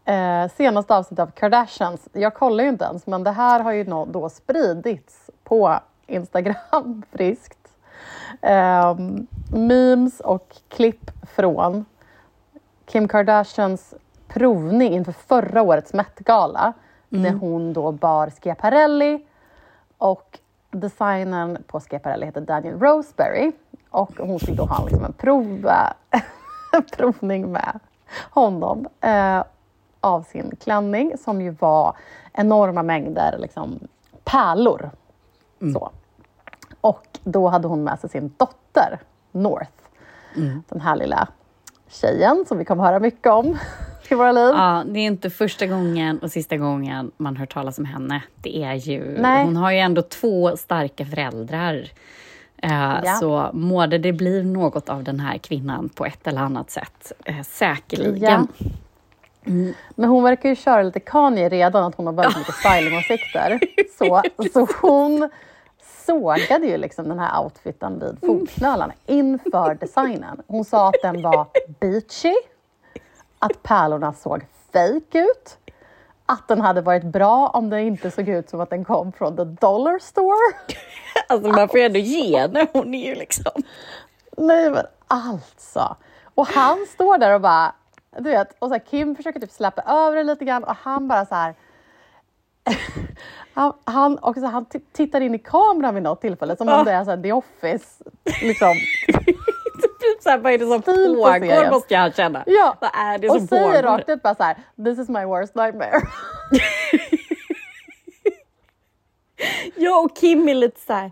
Eh, 0.04 0.48
senaste 0.56 0.96
avsnittet 0.96 1.22
av 1.22 1.30
Kardashians, 1.30 2.08
jag 2.12 2.34
kollar 2.34 2.64
ju 2.64 2.70
inte 2.70 2.84
ens, 2.84 3.06
men 3.06 3.24
det 3.24 3.30
här 3.30 3.60
har 3.60 3.72
ju 3.72 3.84
då 3.84 4.28
spridits 4.28 5.30
på 5.44 5.80
Instagram 6.06 7.02
friskt. 7.12 7.58
Eh, 8.42 8.96
memes 9.52 10.20
och 10.20 10.56
klipp 10.68 11.10
från 11.36 11.84
Kim 12.86 13.08
Kardashians 13.08 13.94
provning 14.32 14.92
inför 14.92 15.12
förra 15.12 15.62
årets 15.62 15.92
Met-gala 15.92 16.72
när 17.08 17.32
hon 17.32 17.72
då 17.72 17.92
bar 17.92 18.30
Schiaparelli 18.30 19.26
och 19.98 20.38
designern 20.70 21.62
på 21.66 21.80
Schiaparelli 21.80 22.26
heter 22.26 22.40
Daniel 22.40 22.78
Roseberry 22.78 23.52
och 23.90 24.12
hon 24.18 24.40
fick 24.40 24.56
då 24.56 24.64
ha 24.64 24.84
liksom 24.84 25.04
en 25.04 25.12
prov, 25.12 25.70
provning 26.96 27.52
med 27.52 27.78
honom 28.30 28.88
eh, 29.00 29.42
av 30.00 30.22
sin 30.22 30.56
klänning 30.56 31.18
som 31.18 31.42
ju 31.42 31.50
var 31.50 31.96
enorma 32.32 32.82
mängder 32.82 33.38
liksom, 33.38 33.78
pärlor. 34.24 34.90
Så. 35.72 35.90
Och 36.80 37.06
då 37.24 37.48
hade 37.48 37.68
hon 37.68 37.84
med 37.84 38.00
sig 38.00 38.10
sin 38.10 38.34
dotter 38.36 38.98
North, 39.32 39.72
den 40.68 40.80
här 40.80 40.96
lilla 40.96 41.28
tjejen 41.88 42.44
som 42.48 42.58
vi 42.58 42.64
kommer 42.64 42.84
höra 42.84 42.98
mycket 43.00 43.32
om 43.32 43.58
i 44.12 44.14
våra 44.14 44.32
liv. 44.32 44.52
Ja, 44.54 44.84
det 44.86 45.00
är 45.00 45.04
inte 45.06 45.30
första 45.30 45.66
gången 45.66 46.18
och 46.18 46.30
sista 46.30 46.56
gången 46.56 47.10
man 47.16 47.36
hör 47.36 47.46
talas 47.46 47.78
om 47.78 47.84
henne. 47.84 48.22
Det 48.42 48.62
är 48.62 48.74
ju, 48.74 49.16
Nej. 49.18 49.44
hon 49.44 49.56
har 49.56 49.70
ju 49.72 49.78
ändå 49.78 50.02
två 50.02 50.56
starka 50.56 51.06
föräldrar. 51.06 51.74
Eh, 52.62 52.98
Ja. 53.04 53.14
Så 53.20 53.50
måde 53.52 53.98
det 53.98 54.12
blir 54.12 54.42
något 54.42 54.88
av 54.88 55.04
den 55.04 55.20
här 55.20 55.38
kvinnan 55.38 55.88
på 55.88 56.04
ett 56.06 56.26
eller 56.26 56.40
annat 56.40 56.70
sätt. 56.70 57.12
Eh, 57.24 57.42
säkerligen. 57.42 58.48
Men 59.94 60.08
hon 60.10 60.22
verkar 60.24 60.48
ju 60.48 60.56
köra 60.56 60.82
lite 60.82 61.00
Kanye 61.00 61.48
redan, 61.48 61.84
att 61.84 61.94
hon 61.94 62.06
har 62.06 62.12
väldigt 62.12 62.38
mycket 62.38 62.54
stylingbåsikter. 62.54 63.60
Så, 63.98 64.22
så 64.52 64.66
hon 64.82 65.30
sågade 66.06 66.66
ju 66.66 66.76
liksom 66.76 67.08
den 67.08 67.18
här 67.18 67.42
outfiten 67.44 67.98
vid 68.00 68.18
fotknölarna 68.28 68.92
inför 69.06 69.74
designen. 69.74 70.42
Hon 70.46 70.64
sa 70.64 70.88
att 70.88 71.02
den 71.02 71.22
var 71.22 71.46
beachy, 71.80 72.34
att 73.40 73.62
pärlorna 73.62 74.12
såg 74.12 74.46
fake 74.72 75.18
ut, 75.18 75.58
att 76.26 76.48
den 76.48 76.60
hade 76.60 76.80
varit 76.80 77.04
bra 77.04 77.48
om 77.48 77.70
den 77.70 77.80
inte 77.80 78.10
såg 78.10 78.28
ut 78.28 78.50
som 78.50 78.60
att 78.60 78.70
den 78.70 78.84
kom 78.84 79.12
från 79.12 79.36
the 79.36 79.44
dollar 79.44 79.98
store. 79.98 80.74
Alltså 81.28 81.48
man 81.48 81.68
får 81.68 81.78
ju 81.80 81.86
ändå 81.86 81.98
ge 81.98 82.38
henne. 82.38 82.66
Hon 82.72 82.94
är 82.94 83.06
ju 83.06 83.14
liksom... 83.14 83.62
Nej 84.36 84.70
men 84.70 84.84
alltså. 85.08 85.96
Och 86.34 86.46
han 86.46 86.86
står 86.86 87.18
där 87.18 87.34
och 87.34 87.40
bara, 87.40 87.74
du 88.18 88.30
vet, 88.30 88.56
och 88.58 88.68
så 88.68 88.74
här, 88.74 88.82
Kim 88.90 89.16
försöker 89.16 89.40
typ 89.40 89.50
släppa 89.50 89.82
över 89.82 90.16
det 90.16 90.24
lite 90.24 90.44
grann 90.44 90.64
och 90.64 90.76
han 90.76 91.08
bara 91.08 91.26
så 91.26 91.34
här. 91.34 91.54
Han, 93.54 93.72
han, 93.84 94.18
också, 94.22 94.44
han 94.44 94.66
tittar 94.92 95.20
in 95.20 95.34
i 95.34 95.38
kameran 95.38 95.94
vid 95.94 96.02
något 96.02 96.20
tillfälle 96.20 96.56
som 96.56 96.68
om 96.68 96.84
det 96.84 96.92
är 96.92 97.04
så 97.04 97.10
här, 97.10 97.22
The 97.22 97.32
Office. 97.32 98.04
Liksom. 98.42 98.74
så 100.22 100.30
här, 100.30 100.38
vad 100.38 100.52
är 100.52 100.58
det 100.58 100.66
som 100.66 100.82
på 100.82 100.92
pågår 100.92 101.70
måste 101.70 101.94
jag 101.94 102.14
känna. 102.16 102.44
Ja, 102.46 102.76
Vad 102.80 102.90
är 102.94 103.18
det 103.18 103.28
och 103.28 103.36
som 103.36 103.46
säger 103.46 103.62
pågår? 103.82 103.82
rakt 103.82 104.08
ut 104.08 104.22
bara 104.22 104.34
så 104.34 104.42
här, 104.42 104.56
this 104.84 104.98
is 104.98 105.08
my 105.08 105.24
worst 105.24 105.54
nightmare. 105.54 105.92
Ja, 109.76 109.98
och 110.00 110.16
Kim 110.16 110.48
är 110.48 110.54
lite 110.54 110.80
så 110.80 110.92
här, 110.92 111.10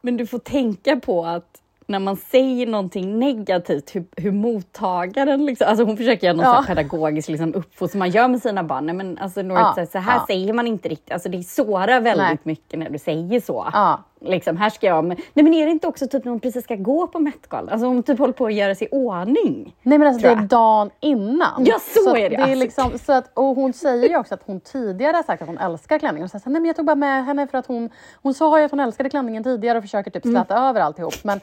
men 0.00 0.16
du 0.16 0.26
får 0.26 0.38
tänka 0.38 0.96
på 0.96 1.24
att 1.26 1.58
när 1.86 1.98
man 1.98 2.16
säger 2.16 2.66
någonting 2.66 3.18
negativt, 3.18 3.94
hur, 3.94 4.04
hur 4.16 4.30
mottagaren 4.32 5.46
liksom, 5.46 5.66
alltså 5.68 5.84
hon 5.84 5.96
försöker 5.96 6.26
göra 6.26 6.36
någon 6.36 6.46
Ja. 6.46 6.56
ja. 6.68 6.74
pedagogisk 6.74 7.28
liksom, 7.28 7.54
uppfostran, 7.54 7.98
man 7.98 8.10
gör 8.10 8.28
med 8.28 8.42
sina 8.42 8.62
barn. 8.64 8.86
Nej, 8.86 8.94
men 8.94 9.18
alltså, 9.18 9.42
Norit, 9.42 9.60
Ja, 9.60 9.72
så 9.74 9.80
här, 9.80 9.86
så 9.86 9.98
här 9.98 10.14
ja. 10.16 10.24
säger 10.26 10.52
man 10.52 10.66
inte 10.66 10.88
riktigt, 10.88 11.12
alltså 11.12 11.28
det 11.28 11.42
sårar 11.42 12.00
väldigt 12.00 12.26
Nej. 12.26 12.38
mycket 12.42 12.78
när 12.78 12.90
du 12.90 12.98
säger 12.98 13.40
så. 13.40 13.68
Ja. 13.72 14.00
Liksom, 14.24 14.56
här 14.56 14.70
ska 14.70 14.86
jag, 14.86 15.04
men, 15.04 15.16
nej 15.34 15.44
men 15.44 15.54
är 15.54 15.66
det 15.66 15.72
inte 15.72 15.86
också 15.86 16.06
typ 16.06 16.24
när 16.24 16.30
hon 16.30 16.40
precis 16.40 16.64
ska 16.64 16.74
gå 16.74 17.06
på 17.06 17.18
Met-galan, 17.18 17.68
alltså 17.68 17.86
hon 17.86 18.02
typ 18.02 18.18
håller 18.18 18.32
på 18.32 18.46
att 18.46 18.54
göra 18.54 18.74
sig 18.74 18.86
i 18.86 18.90
ordning. 18.92 19.76
Nej 19.82 19.98
men 19.98 20.08
alltså 20.08 20.22
det 20.22 20.32
är 20.32 20.36
dagen 20.36 20.90
innan. 21.00 21.64
Ja, 21.64 21.78
så 21.78 22.10
att 22.10 22.16
är 22.16 22.30
det. 22.30 22.36
det 22.36 22.42
är 22.42 22.56
liksom, 22.56 22.98
så 22.98 23.12
att, 23.12 23.30
och 23.34 23.44
hon 23.44 23.72
säger 23.72 24.08
ju 24.08 24.16
också 24.16 24.34
att 24.34 24.42
hon 24.46 24.60
tidigare 24.60 25.16
har 25.16 25.22
sagt 25.22 25.42
att 25.42 25.48
hon 25.48 25.58
älskar 25.58 25.98
klänningen. 25.98 26.24
Och 26.24 26.30
så 26.30 26.38
här, 26.38 26.52
nej 26.52 26.60
men 26.60 26.64
jag 26.64 26.76
tog 26.76 26.86
bara 26.86 26.96
med 26.96 27.24
henne 27.24 27.46
för 27.46 27.58
att 27.58 27.66
hon, 27.66 27.90
hon 28.22 28.34
sa 28.34 28.58
ju 28.58 28.64
att 28.64 28.70
hon 28.70 28.80
älskade 28.80 29.10
klänningen 29.10 29.44
tidigare 29.44 29.78
och 29.78 29.84
försöker 29.84 30.10
typ 30.10 30.22
släta 30.22 30.54
över 30.68 30.80
alltihop. 30.80 31.14
Men, 31.24 31.40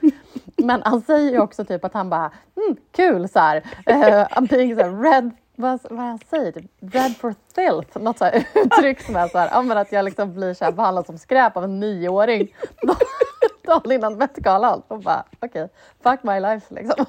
men 0.57 0.81
han 0.85 1.01
säger 1.01 1.31
ju 1.31 1.39
också 1.39 1.65
typ 1.65 1.85
att 1.85 1.93
han 1.93 2.09
bara, 2.09 2.31
mm, 2.55 2.77
kul 2.91 3.29
så 3.29 3.39
här. 3.39 3.57
Uh, 3.57 4.27
I'm 4.37 4.49
being 4.49 4.75
så 4.75 4.81
här, 4.81 5.01
red 5.01 5.31
vad, 5.59 5.79
vad 5.89 5.99
han 5.99 6.19
säger, 6.29 6.51
typ 6.51 6.71
red 6.79 7.17
for 7.17 7.35
filth, 7.55 7.99
något 7.99 8.17
så 8.17 8.25
här 8.25 8.47
uttryck 8.53 9.01
som 9.01 9.15
är 9.15 9.27
så 9.27 9.37
här, 9.37 9.49
ja, 9.51 9.61
men 9.61 9.77
att 9.77 9.91
jag 9.91 10.05
liksom 10.05 10.33
blir 10.33 10.53
så 10.53 10.65
här 10.65 10.71
behandlad 10.71 11.05
som 11.05 11.17
skräp 11.17 11.57
av 11.57 11.63
en 11.63 11.79
nioåring 11.79 12.55
dagen 13.65 13.91
innan 13.91 14.17
Met-galan. 14.17 14.81
Och 14.87 14.99
bara, 14.99 15.23
okej, 15.39 15.69
fuck 16.03 16.23
my 16.23 16.39
life 16.39 16.73
liksom. 16.73 17.05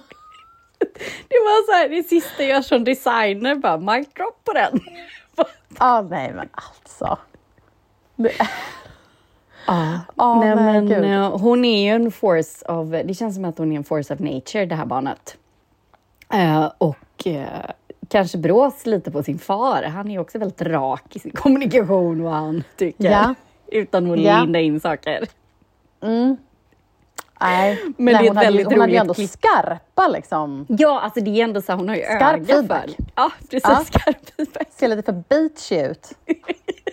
Det 1.29 1.39
var 1.39 1.67
så 1.67 1.73
här, 1.73 1.89
det 1.89 2.03
sista 2.03 2.43
jag 2.43 2.65
som 2.65 2.85
designer, 2.85 3.55
bara 3.55 3.77
mic 3.77 4.09
drop 4.09 4.45
på 4.45 4.53
den. 4.53 4.81
Ja, 5.79 6.07
nej 6.11 6.33
men 6.33 6.49
alltså. 6.53 7.19
Ja, 8.17 8.47
Ja, 10.17 10.41
nej, 10.41 10.57
men 10.57 10.85
men 10.85 11.05
eh, 11.05 11.39
hon 11.39 11.65
är 11.65 11.83
ju 11.83 12.05
en 12.05 12.13
force 12.13 12.67
of, 12.67 12.89
det 12.91 13.15
känns 13.15 13.35
som 13.35 13.45
att 13.45 13.59
hon 13.59 13.73
är 13.73 13.77
en 13.77 13.85
force 13.85 14.15
of 14.15 14.21
nature 14.21 14.67
det 14.67 14.75
här 14.75 14.87
barnet. 14.87 15.37
Eh, 16.33 16.73
och 16.79 17.27
eh, 17.27 17.71
kanske 18.11 18.39
brås 18.39 18.87
lite 18.87 19.11
på 19.11 19.23
sin 19.23 19.39
far. 19.39 19.83
Han 19.83 20.11
är 20.11 20.19
också 20.19 20.39
väldigt 20.39 20.63
rak 20.63 21.17
i 21.17 21.19
sin 21.19 21.33
kommunikation 21.33 22.23
vad 22.23 22.33
han 22.33 22.65
tycker. 22.77 23.11
Ja. 23.11 23.35
Utan 23.73 24.11
att 24.13 24.21
Ja. 24.21 24.41
linda 24.41 24.61
in 24.61 24.81
saker. 24.81 25.25
nej, 26.01 27.79
Men 27.97 28.05
nej, 28.05 28.15
det 28.15 28.19
är 28.19 28.19
hon 28.19 28.27
ett 28.29 28.35
hade, 28.35 28.47
ju- 28.47 28.47
väldigt 28.47 28.67
hon 28.67 28.81
hade 28.81 28.93
ju 28.93 28.99
roligt 28.99 29.19
ändå 29.19 29.29
skarpa 29.29 30.09
liksom. 30.09 30.67
Ja, 30.69 31.01
alltså 31.01 31.21
det 31.21 31.31
är 31.41 31.45
ändå 31.45 31.63
så 31.63 31.73
hon 31.73 31.89
har 31.89 31.97
ju 31.97 32.03
Skarp 32.03 32.37
öga 32.37 32.45
feedback. 32.55 32.85
för. 32.91 33.05
Ja, 33.17 33.31
precis. 33.51 33.61
Ja. 33.71 33.85
Skarp 33.85 34.17
feedback. 34.37 34.69
Ser 34.71 34.89
lite 34.89 35.03
för 35.03 35.23
beachy 35.29 35.91
ut. 35.91 36.11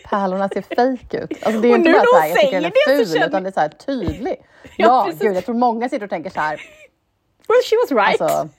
Pärlorna 0.09 0.49
ser 0.49 0.61
fake 0.61 1.17
ut. 1.17 1.43
Alltså, 1.43 1.61
det 1.61 1.67
är 1.67 1.71
Och 1.71 1.77
inte 1.77 1.91
bara 1.91 2.03
så 2.03 2.15
här, 2.17 2.21
hon 2.21 2.29
jag 2.29 2.39
tycker 2.39 2.61
den 2.61 2.65
är 2.71 2.97
ful, 2.97 3.07
känner- 3.13 3.27
utan 3.27 3.43
det 3.43 3.49
är 3.49 3.51
så 3.51 3.59
här 3.59 3.69
tydlig. 3.69 4.35
Ja, 4.79 4.85
Ja, 4.87 5.03
precis. 5.05 5.21
gud, 5.21 5.35
jag 5.35 5.45
tror 5.45 5.55
många 5.55 5.89
sitter 5.89 6.03
och 6.03 6.09
tänker 6.09 6.29
så 6.29 6.39
här, 6.39 6.61
Well, 7.47 7.57
she 7.69 7.75
was 7.97 8.07
right. 8.07 8.21
alltså, 8.21 8.49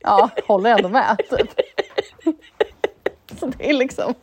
ja, 0.00 0.30
håller 0.48 0.70
ändå 0.70 0.88
med. 0.88 1.16
Typ. 1.30 1.50
Så 3.40 3.46
det 3.46 3.70
är 3.70 3.74
liksom, 3.74 4.14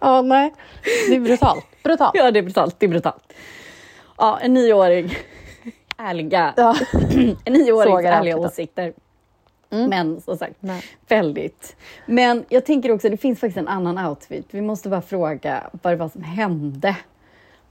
ja 0.00 0.22
nej, 0.22 0.54
det 1.08 1.16
är 1.16 1.20
brutalt. 1.20 1.66
Brutalt. 1.82 2.10
Ja, 2.14 2.30
det 2.30 2.38
är 2.38 2.42
brutalt. 2.42 2.76
Det 2.78 2.86
är 2.86 2.90
brutalt. 2.90 3.32
Ja, 4.18 4.38
en 4.38 4.54
nioåring. 4.54 5.14
Ärliga. 5.96 6.54
Ja. 6.56 6.76
En 7.44 7.52
nioårings 7.52 8.04
ärliga 8.04 8.36
åsikter. 8.36 8.92
Men 9.70 10.20
som 10.20 10.36
sagt, 10.36 10.54
Nej. 10.60 10.82
väldigt. 11.08 11.76
Men 12.06 12.44
jag 12.48 12.64
tänker 12.66 12.92
också, 12.92 13.08
det 13.08 13.16
finns 13.16 13.40
faktiskt 13.40 13.58
en 13.58 13.68
annan 13.68 14.06
outfit. 14.06 14.46
Vi 14.50 14.60
måste 14.60 14.88
bara 14.88 15.02
fråga 15.02 15.70
vad 15.82 15.92
det 15.92 15.96
var 15.96 16.08
som 16.08 16.22
hände. 16.22 16.96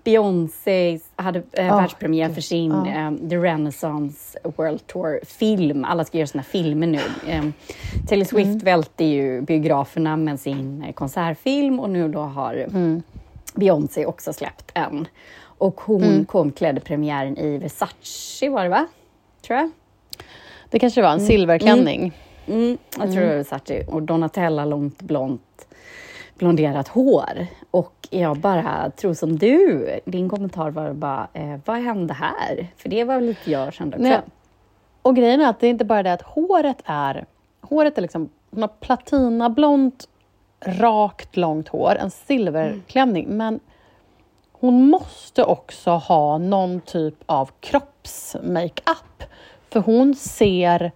Beyoncé 0.03 0.99
hade 1.15 1.43
eh, 1.51 1.73
Ah, 1.73 1.77
världspremiär 1.77 2.29
för 2.29 2.41
sin 2.41 2.71
Ja. 2.71 2.87
eh, 2.87 3.29
The 3.29 3.37
Renaissance 3.37 4.39
World 4.43 4.87
Tour-film. 4.87 5.85
Alla 5.85 6.05
ska 6.05 6.17
göra 6.17 6.27
sina 6.27 6.43
filmer 6.43 6.87
nu. 6.87 7.01
Eh, 7.27 7.43
Taylor 8.07 8.25
Swift 8.25 8.45
Mm. 8.47 8.59
välte 8.59 9.03
ju 9.03 9.41
biograferna 9.41 10.17
med 10.17 10.39
sin 10.39 10.83
eh, 10.87 10.93
konsertfilm 10.93 11.79
och 11.79 11.89
nu 11.89 12.07
då 12.07 12.19
har 12.19 12.53
Mm. 12.53 13.03
Beyoncé 13.55 14.05
också 14.05 14.33
släppt 14.33 14.71
en. 14.73 15.07
Och 15.41 15.81
hon 15.81 16.03
Mm. 16.03 16.25
kom 16.25 16.51
klädde 16.51 16.79
premiären 16.81 17.37
i 17.37 17.57
Versace 17.57 18.49
var 18.49 18.63
det 18.63 18.69
va? 18.69 18.87
Tror 19.47 19.59
jag. 19.59 19.71
Det 20.69 20.79
kanske 20.79 21.01
var 21.01 21.09
en 21.11 21.19
silverklänning. 21.19 22.11
Mm, 22.47 22.77
jag 22.97 23.11
tror 23.11 23.21
det 23.21 23.27
var 23.27 23.35
Versace. 23.35 23.83
Och 23.87 24.01
Donatella 24.03 24.65
långt 24.65 25.01
blont 25.01 25.67
blonderat 26.39 26.87
hår. 26.87 27.47
Och 27.71 28.07
jag 28.09 28.37
bara 28.37 28.91
tror 28.91 29.13
som 29.13 29.37
du, 29.37 29.89
din 30.05 30.29
kommentar 30.29 30.69
var 30.69 30.93
bara, 30.93 31.27
eh, 31.33 31.59
vad 31.65 31.77
hände 31.77 32.13
här? 32.13 32.67
För 32.77 32.89
det 32.89 33.03
var 33.03 33.21
lite 33.21 33.51
jag 33.51 33.73
kände 33.73 33.97
också. 33.97 34.09
Nej. 34.09 34.21
Och 35.01 35.15
grejen 35.15 35.41
är 35.41 35.49
att 35.49 35.59
det 35.59 35.67
är 35.67 35.71
inte 35.71 35.85
bara 35.85 36.03
det 36.03 36.13
att 36.13 36.21
håret 36.21 36.81
är... 36.85 37.25
Håret 37.61 37.97
är 37.97 38.01
liksom... 38.01 38.29
Hon 38.51 38.61
har 38.61 38.67
platinablont, 38.67 40.07
rakt, 40.65 41.37
långt 41.37 41.67
hår, 41.67 41.95
en 41.95 42.11
silverklänning. 42.11 43.27
Men 43.29 43.59
hon 44.51 44.89
måste 44.89 45.43
också 45.43 45.91
ha 45.91 46.37
någon 46.37 46.81
typ 46.81 47.15
av 47.25 47.49
kroppsmakeup. 47.59 49.23
För 49.69 49.79
hon 49.79 50.15
ser 50.15 50.91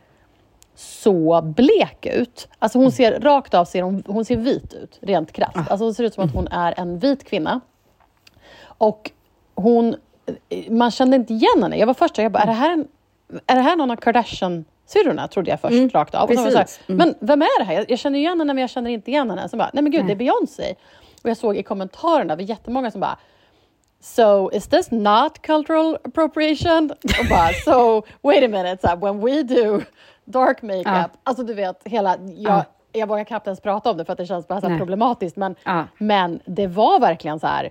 så 0.84 1.42
blek 1.42 2.06
ut. 2.06 2.48
Alltså 2.60 2.80
hon 2.80 2.92
ser 2.92 3.20
rakt 3.20 3.54
av 3.54 3.66
ser 3.66 3.82
hon, 3.82 4.04
hon 4.08 4.26
ser 4.26 4.38
vit 4.38 4.74
ut, 4.74 5.00
rent 5.02 5.32
krasst. 5.32 5.56
Alltså 5.56 5.86
hon 5.86 5.94
ser 5.94 6.04
ut 6.04 6.14
som 6.14 6.24
att 6.24 6.34
hon 6.34 6.48
är 6.48 6.74
en 6.78 7.00
vit 7.00 7.24
kvinna. 7.24 7.62
Och 8.66 9.12
hon, 9.56 9.96
man 10.70 10.92
kände 10.92 11.16
inte 11.16 11.34
igen 11.34 11.64
henne. 11.64 11.78
Jag 11.78 11.88
var 11.88 11.94
först 11.94 12.18
jag 12.18 12.32
bara, 12.32 12.44
är 12.44 12.48
det 12.48 12.54
här, 12.54 12.72
en, 12.72 12.88
är 13.48 13.56
det 13.56 13.62
här 13.62 13.76
någon 13.76 13.92
av 13.92 13.96
Kardashian-syrrorna? 13.96 15.28
Trodde 15.28 15.50
jag 15.50 15.60
först 15.60 15.94
rakt 15.94 16.16
av. 16.16 16.30
Och 16.30 16.36
så 16.36 16.44
var 16.44 16.52
jag 16.52 16.54
så 16.54 16.58
här. 16.60 16.68
Mm. 16.88 16.98
Men 16.98 17.16
vem 17.20 17.42
är 17.42 17.60
det 17.60 17.66
här? 17.66 17.74
Jag, 17.74 17.92
jag 17.92 18.00
känner 18.00 18.20
igen 18.20 18.40
henne 18.40 18.54
men 18.54 18.62
jag 18.62 18.70
känner 18.70 18.90
inte 18.90 19.12
igen 19.12 19.30
henne. 19.30 19.50
Så 19.50 19.58
bara, 19.58 19.70
nej 19.74 19.84
men 19.84 19.92
gud 19.92 20.06
det 20.06 20.12
är 20.12 20.16
Beyoncé. 20.16 20.76
Och 21.24 21.30
jag 21.30 21.38
såg 21.38 21.58
i 21.58 21.64
kommentarerna, 21.64 22.36
det 22.36 22.44
var 22.44 22.50
jättemånga 22.50 22.92
som 22.92 23.02
bara 23.02 23.18
So 24.04 24.50
is 24.54 24.68
this 24.68 24.92
not 24.92 25.42
cultural 25.42 25.98
appropriation? 26.04 26.92
Och 26.92 27.26
bara, 27.30 27.54
so 27.66 28.04
wait 28.22 28.44
a 28.44 28.48
minute, 28.48 28.96
when 29.02 29.22
we 29.22 29.44
do 29.44 29.82
dark 30.26 30.62
makeup, 30.62 30.86
Ja. 30.86 31.10
alltså 31.24 31.44
du 31.44 31.54
vet 31.54 31.82
hela, 31.86 32.10
jag, 32.18 32.54
Ja. 32.54 32.64
jag 32.92 33.08
vågar 33.08 33.24
knappt 33.24 33.48
ens 33.48 33.60
prata 33.62 33.92
om 33.92 33.98
det 33.98 34.06
för 34.06 34.14
att 34.14 34.18
det 34.18 34.26
känns 34.26 34.48
bara 34.48 34.62
så 34.62 34.78
problematiskt, 34.78 35.36
men, 35.38 35.56
Ja. 35.64 35.84
men 35.98 36.40
det 36.46 36.68
var 36.68 37.00
verkligen 37.00 37.40
så 37.40 37.48
här, 37.48 37.70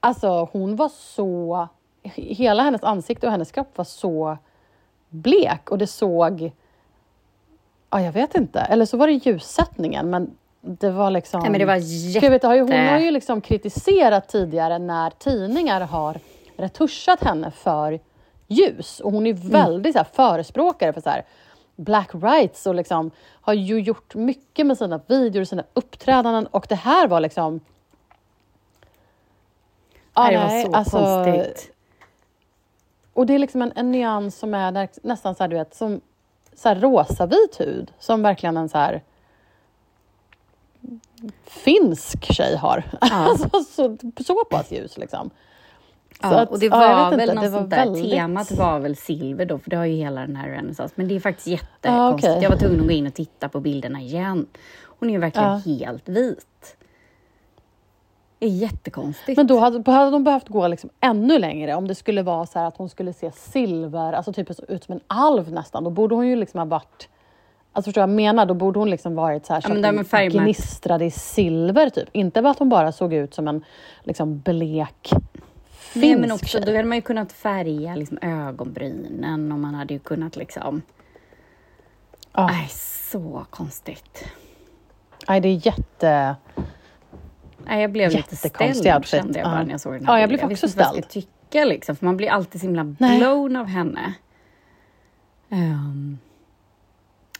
alltså 0.00 0.48
hon 0.52 0.76
var 0.76 0.88
så, 0.88 1.68
hela 2.14 2.62
hennes 2.62 2.82
ansikte 2.84 3.26
och 3.26 3.30
hennes 3.32 3.52
kropp 3.52 3.78
var 3.78 3.84
så 3.84 4.38
blek 5.08 5.70
och 5.70 5.78
det 5.78 5.86
såg, 5.86 6.52
ja 7.90 8.00
jag 8.00 8.12
vet 8.12 8.34
inte, 8.34 8.60
eller 8.60 8.86
så 8.86 8.96
var 8.96 9.06
det 9.06 9.12
ljussättningen, 9.12 10.10
men 10.10 10.30
det 10.60 10.90
var 10.90 11.10
liksom... 11.10 11.40
Nej, 11.40 11.50
men 11.50 11.58
det 11.60 11.64
var 11.66 11.74
jag 11.74 12.30
vet, 12.30 12.42
hon 12.42 12.56
jätte- 12.68 12.92
har 12.92 12.98
ju 12.98 13.10
liksom 13.10 13.40
kritiserat 13.40 14.28
tidigare 14.28 14.78
när 14.78 15.10
tidningar 15.10 15.80
har 15.80 16.16
retuschat 16.56 17.24
henne 17.24 17.50
för 17.50 18.00
ljus. 18.46 19.00
Och 19.00 19.12
hon 19.12 19.26
är 19.26 19.30
Mm. 19.32 19.48
väldigt 19.50 19.92
så 19.92 19.98
här, 19.98 20.06
förespråkare 20.12 20.92
för 20.92 21.00
så 21.00 21.10
här, 21.10 21.24
black 21.76 22.10
rights 22.14 22.66
och 22.66 22.74
liksom 22.74 23.10
har 23.40 23.52
ju 23.54 23.80
gjort 23.80 24.14
mycket 24.14 24.66
med 24.66 24.78
sina 24.78 25.00
videor 25.06 25.40
och 25.40 25.48
sina 25.48 25.64
uppträdanden. 25.74 26.46
Och 26.46 26.66
det 26.68 26.74
här 26.74 27.08
var 27.08 27.20
liksom... 27.20 27.60
Ja, 30.14 30.22
Nej, 30.22 30.32
det 30.32 30.38
var 30.38 30.46
nej, 30.46 30.64
så 30.64 30.72
alltså- 30.72 30.98
konstigt. 31.24 31.70
Och 33.12 33.26
det 33.26 33.34
är 33.34 33.38
liksom 33.38 33.62
en, 33.62 33.72
en 33.76 33.90
nyans 33.90 34.38
som 34.38 34.54
är 34.54 34.70
nä- 34.70 34.88
nästan 35.02 35.34
så 35.34 35.42
här, 35.42 35.48
du 35.48 35.56
vet, 35.56 35.74
som 35.74 36.00
så 36.54 36.68
här 36.68 36.76
rosavit 36.76 37.60
hud. 37.60 37.92
Som 37.98 38.22
verkligen 38.22 38.56
en 38.56 38.68
så 38.68 38.78
här 38.78 39.02
finsk 41.44 42.32
tjej 42.32 42.56
har. 42.56 42.84
alltså, 43.00 43.64
så, 43.64 43.96
så 44.26 44.44
pass 44.44 44.72
ljus 44.72 44.98
liksom. 44.98 45.30
Så 46.20 46.28
Ja, 46.28 46.40
att- 46.40 46.50
och 46.50 46.58
det 46.58 46.66
ja, 46.66 46.78
var 46.78 47.10
vet 47.10 47.18
väl 47.18 47.28
inte, 47.30 47.42
något 47.42 47.52
var 47.52 47.58
sånt 47.58 47.70
där, 47.70 47.76
väldigt- 47.76 48.10
temat 48.12 48.50
var 48.52 48.78
väl 48.78 48.96
silver 48.96 49.44
då, 49.46 49.58
för 49.58 49.70
det 49.70 49.76
har 49.76 49.84
ju 49.84 49.94
hela 49.96 50.20
den 50.20 50.36
här 50.36 50.48
renässans. 50.48 50.92
Men 50.94 51.08
det 51.08 51.16
är 51.16 51.20
faktiskt 51.20 51.46
Ja, 51.46 51.52
jättekonstigt. 51.52 52.30
okej. 52.32 52.42
Jag 52.42 52.50
var 52.50 52.56
tvungen 52.56 52.80
att 52.80 52.86
gå 52.86 52.92
in 52.92 53.06
och 53.06 53.14
titta 53.14 53.48
på 53.48 53.60
bilderna 53.60 54.00
igen. 54.00 54.46
Hon 54.98 55.08
är 55.08 55.14
ju 55.14 55.18
verkligen 55.20 55.48
Ja. 55.48 55.56
helt 55.84 56.08
vit. 56.08 56.76
Det 58.38 58.46
är 58.46 58.50
jättekonstigt. 58.50 59.36
Men 59.36 59.46
då 59.46 59.58
hade, 59.58 59.92
hade 59.92 60.10
de 60.10 60.24
behövt 60.24 60.48
gå 60.48 60.68
liksom 60.68 60.90
ännu 61.00 61.38
längre. 61.38 61.74
Om 61.74 61.88
det 61.88 61.94
skulle 61.94 62.22
vara 62.22 62.46
så 62.46 62.58
här 62.58 62.66
att 62.68 62.76
hon 62.76 62.88
skulle 62.88 63.12
se 63.12 63.30
silver, 63.30 64.12
alltså 64.12 64.32
typ 64.32 64.50
ut 64.68 64.84
som 64.84 64.92
en 64.94 65.00
alv 65.06 65.52
nästan. 65.52 65.84
Då 65.84 65.90
borde 65.90 66.14
hon 66.14 66.28
ju 66.28 66.36
liksom 66.36 66.58
ha 66.58 66.64
varit... 66.64 67.08
Alltså 67.72 67.88
förstår 67.88 68.00
du 68.00 68.06
vad 68.06 68.10
jag 68.10 68.16
menar? 68.16 68.46
Då 68.46 68.54
borde 68.54 68.78
hon 68.78 68.90
liksom 68.90 69.14
varit 69.14 69.46
så 69.46 69.52
här 69.54 69.60
så 69.60 69.68
men 69.68 69.98
att 70.00 70.10
hon 70.12 70.28
gnistrade 70.28 71.04
i 71.04 71.10
silver 71.10 71.90
typ. 71.90 72.08
Inte 72.12 72.42
bara 72.42 72.50
att 72.50 72.58
hon 72.58 72.68
bara 72.68 72.92
såg 72.92 73.12
ut 73.14 73.34
som 73.34 73.48
en 73.48 73.64
liksom 74.02 74.38
blek 74.40 75.10
finsk 75.94 76.06
Nej, 76.06 76.16
men 76.20 76.32
också, 76.32 76.60
då 76.60 76.66
hade 76.76 76.84
man 76.88 76.96
ju 76.96 77.02
kunnat 77.02 77.32
färga 77.32 77.94
liksom, 77.96 78.18
ögonbrynen 78.22 79.52
och 79.52 79.58
man 79.58 79.74
hade 79.74 79.94
ju 79.94 80.00
kunnat 80.00 80.36
liksom... 80.36 80.82
Ja. 82.32 82.46
Nej, 82.46 82.68
så 83.10 83.46
konstigt. 83.50 84.24
Nej, 85.28 85.40
det 85.40 85.48
är 85.48 85.66
jätte... 85.66 86.36
Nej, 87.66 87.80
jag 87.82 87.92
blev 87.92 88.10
lite 88.12 88.36
ställd 88.36 88.76
outfit. 88.86 89.06
kände 89.06 89.38
jag 89.38 89.48
bara 89.48 89.58
Ja. 89.58 89.64
när 89.64 89.70
jag 89.70 89.80
såg 89.80 89.92
den 89.92 90.06
här 90.06 90.14
Ja, 90.14 90.20
jag 90.20 90.28
bilden. 90.28 90.46
blev 90.48 90.54
också 90.56 90.66
visste 90.66 90.80
inte 90.80 90.88
vad 90.90 90.96
jag 90.98 91.04
ställd. 91.04 91.24
ska 91.24 91.30
tycka 91.50 91.64
liksom, 91.64 91.96
för 91.96 92.04
man 92.06 92.16
blir 92.16 92.28
alltid 92.30 92.60
så 92.60 92.66
himla 92.66 92.94
Nej. 92.98 93.18
blown 93.18 93.56
av 93.56 93.66
henne. 93.66 94.14
Ehm, 95.50 96.18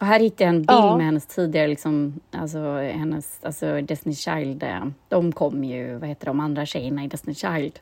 och 0.01 0.07
här 0.07 0.21
hittade 0.21 0.45
jag 0.45 0.49
en 0.55 0.59
bild 0.59 0.71
Ja. 0.71 0.97
med 0.97 1.07
hennes 1.07 1.27
tidigare, 1.27 1.67
liksom, 1.69 2.21
alltså 2.31 2.59
hennes, 2.77 3.45
alltså 3.45 3.81
Destiny 3.81 4.15
Child, 4.15 4.63
eh, 4.63 4.85
de 5.09 5.33
kom 5.33 5.65
ju, 5.65 5.97
vad 5.97 6.09
heter 6.09 6.27
de 6.27 6.41
andra 6.41 6.67
tjejerna 6.67 7.05
i 7.05 7.09
Destiny 7.09 7.35
Child? 7.35 7.79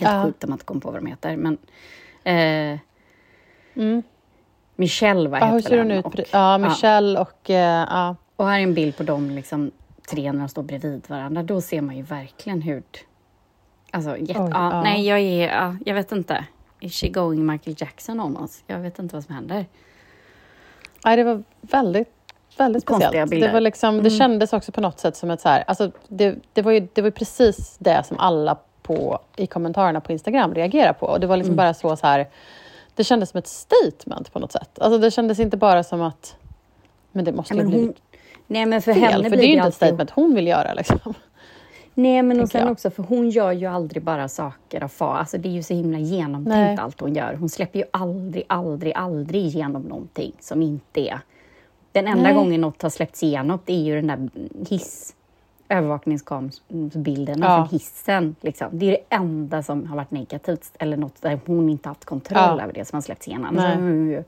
Helt 0.00 0.12
Ja. 0.12 0.22
sjukt 0.24 0.44
om 0.44 0.50
man 0.50 0.54
inte 0.54 0.64
kom 0.64 0.80
på 0.80 0.90
vad 0.90 1.00
de 1.02 1.06
heter, 1.06 1.36
men 1.36 1.58
eh, 2.24 2.78
Mm. 3.74 4.02
Michelle, 4.76 5.28
vad 5.28 5.40
Ja, 5.40 5.46
heter 5.46 5.70
hur 5.70 5.76
den? 5.78 5.90
ut? 5.90 6.04
Och, 6.04 6.14
Ja, 6.32 6.58
Michelle 6.58 7.20
och... 7.20 7.50
eh, 7.50 7.86
ja. 7.90 8.16
och 8.36 8.46
här 8.48 8.58
är 8.58 8.62
en 8.62 8.74
bild 8.74 8.96
på 8.96 9.02
dem 9.02 9.30
liksom, 9.30 9.70
tre 10.10 10.32
när 10.32 10.38
de 10.38 10.48
står 10.48 10.62
bredvid 10.62 11.04
varandra. 11.08 11.42
Då 11.42 11.60
ser 11.60 11.80
man 11.80 11.96
ju 11.96 12.02
verkligen 12.02 12.62
hur... 12.62 12.82
Alltså, 13.90 14.16
jätte, 14.16 14.40
Oj, 14.42 14.50
ja, 14.52 14.70
ja. 14.72 14.82
Nej, 14.82 15.06
jag 15.06 15.18
är... 15.20 15.48
Ja, 15.48 15.76
jag 15.86 15.94
vet 15.94 16.12
inte. 16.12 16.44
Is 16.80 16.94
she 17.00 17.08
going 17.08 17.46
Michael 17.46 17.76
Jackson 17.78 18.20
on 18.20 18.36
oss? 18.36 18.62
Jag 18.66 18.78
vet 18.78 18.98
inte 18.98 19.16
vad 19.16 19.24
som 19.24 19.34
händer. 19.34 19.66
Nej, 21.04 21.16
det 21.16 21.24
var 21.24 21.42
väldigt, 21.60 22.08
väldigt 22.58 22.82
speciellt. 22.82 23.30
Det, 23.30 23.52
var 23.52 23.60
liksom, 23.60 23.94
det 23.96 24.00
Mm. 24.08 24.18
kändes 24.18 24.52
också 24.52 24.72
på 24.72 24.80
något 24.80 24.98
sätt 25.00 25.16
som 25.16 25.30
ett 25.30 25.40
så 25.40 25.48
här... 25.48 25.64
Alltså, 25.66 25.90
det, 26.08 26.36
det, 26.52 26.62
var 26.62 26.72
ju, 26.72 26.88
det 26.92 27.02
var 27.02 27.10
precis 27.10 27.76
det 27.78 28.02
som 28.06 28.18
alla 28.18 28.58
på, 28.88 29.18
i 29.36 29.46
kommentarerna 29.46 30.00
på 30.00 30.12
Instagram 30.12 30.54
reagerade 30.54 30.94
på. 30.98 31.06
Och 31.06 31.20
det 31.20 31.26
var 31.26 31.36
liksom 31.36 31.52
Mm. 31.52 31.56
bara 31.56 31.74
så, 31.74 31.96
så 31.96 32.06
här... 32.06 32.28
Det 32.94 33.04
kändes 33.04 33.30
som 33.30 33.38
ett 33.38 33.46
statement 33.46 34.32
på 34.32 34.38
något 34.38 34.52
sätt. 34.52 34.78
Alltså, 34.78 34.98
det 34.98 35.10
kändes 35.10 35.38
inte 35.40 35.56
bara 35.56 35.82
som 35.84 36.02
att... 36.02 36.36
Men 37.12 37.24
det 37.24 37.32
måste 37.32 37.54
Ja, 37.54 37.58
ju 37.58 37.62
men 37.62 37.70
blivit 37.78 37.96
nej, 38.46 38.66
men 38.66 38.82
för 38.82 38.94
fel. 38.94 39.02
henne 39.02 39.30
För 39.30 39.30
blir 39.30 39.38
det 39.38 39.44
är 39.44 39.48
ju 39.48 39.54
inte 39.56 39.68
ett 39.68 39.74
statement 39.74 40.10
hon 40.10 40.34
vill 40.34 40.46
göra. 40.46 40.74
Liksom. 40.74 41.14
Nej, 41.94 42.22
men 42.22 42.40
och 42.40 42.48
sen 42.48 42.60
jag. 42.60 42.72
också, 42.72 42.90
för 42.90 43.02
hon 43.02 43.30
gör 43.30 43.52
ju 43.52 43.66
aldrig 43.66 44.02
bara 44.02 44.28
saker 44.28 44.84
av 44.84 44.88
far. 44.88 45.16
Alltså 45.16 45.38
det 45.38 45.48
är 45.48 45.52
ju 45.52 45.62
så 45.62 45.74
himla 45.74 45.98
genomtänkt 45.98 46.46
Nej. 46.56 46.76
allt 46.76 47.00
hon 47.00 47.14
gör. 47.14 47.34
Hon 47.34 47.48
släpper 47.48 47.78
ju 47.78 47.84
aldrig, 47.90 48.44
aldrig, 48.46 48.92
aldrig 48.96 49.44
igenom 49.46 49.82
någonting 49.82 50.32
som 50.40 50.62
inte 50.62 51.00
är... 51.00 51.20
Den 51.92 52.06
enda 52.06 52.22
Nej. 52.22 52.34
gången 52.34 52.60
något 52.60 52.82
har 52.82 52.90
släppts 52.90 53.22
igenom, 53.22 53.58
det 53.64 53.72
är 53.72 53.82
ju 53.82 54.00
den 54.02 54.06
där 54.06 54.28
hiss 54.68 55.14
övervakningskamerasbilderna 55.68 57.46
Ja. 57.46 57.56
från 57.56 57.68
hissen. 57.78 58.36
Liksom. 58.40 58.68
Det 58.78 58.86
är 58.86 58.90
det 58.90 59.16
enda 59.16 59.62
som 59.62 59.86
har 59.86 59.96
varit 59.96 60.10
negativt, 60.10 60.72
eller 60.78 60.96
något 60.96 61.22
där 61.22 61.40
hon 61.46 61.68
inte 61.68 61.88
haft 61.88 62.04
kontroll 62.04 62.58
Ja. 62.58 62.62
över 62.62 62.72
det 62.72 62.84
som 62.84 62.96
har 62.96 63.00
släppts 63.02 63.28
igenom. 63.28 63.54
Nej. 63.54 63.74
Har 63.74 63.82
hon 63.82 64.08
ju 64.10 64.24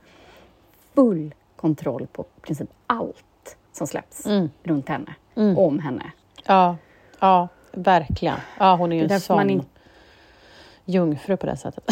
full 0.94 1.35
kontroll 1.57 2.07
på 2.12 2.22
i 2.22 2.40
princip 2.40 2.70
allt 2.87 3.57
som 3.72 3.87
släpps 3.87 4.26
Mm. 4.26 4.50
runt 4.62 4.88
henne, 4.88 5.14
Mm. 5.35 5.59
om 5.59 5.79
henne. 5.79 6.12
Ja, 6.46 6.76
ja, 7.20 7.48
verkligen. 7.72 8.37
Ja, 8.59 8.76
hon 8.76 8.92
är 8.92 8.96
ju 8.96 9.09
en 9.12 9.20
sån 9.20 9.50
in- 9.50 9.64
jungfru 10.85 11.37
på 11.37 11.46
det 11.46 11.57
sättet. 11.57 11.85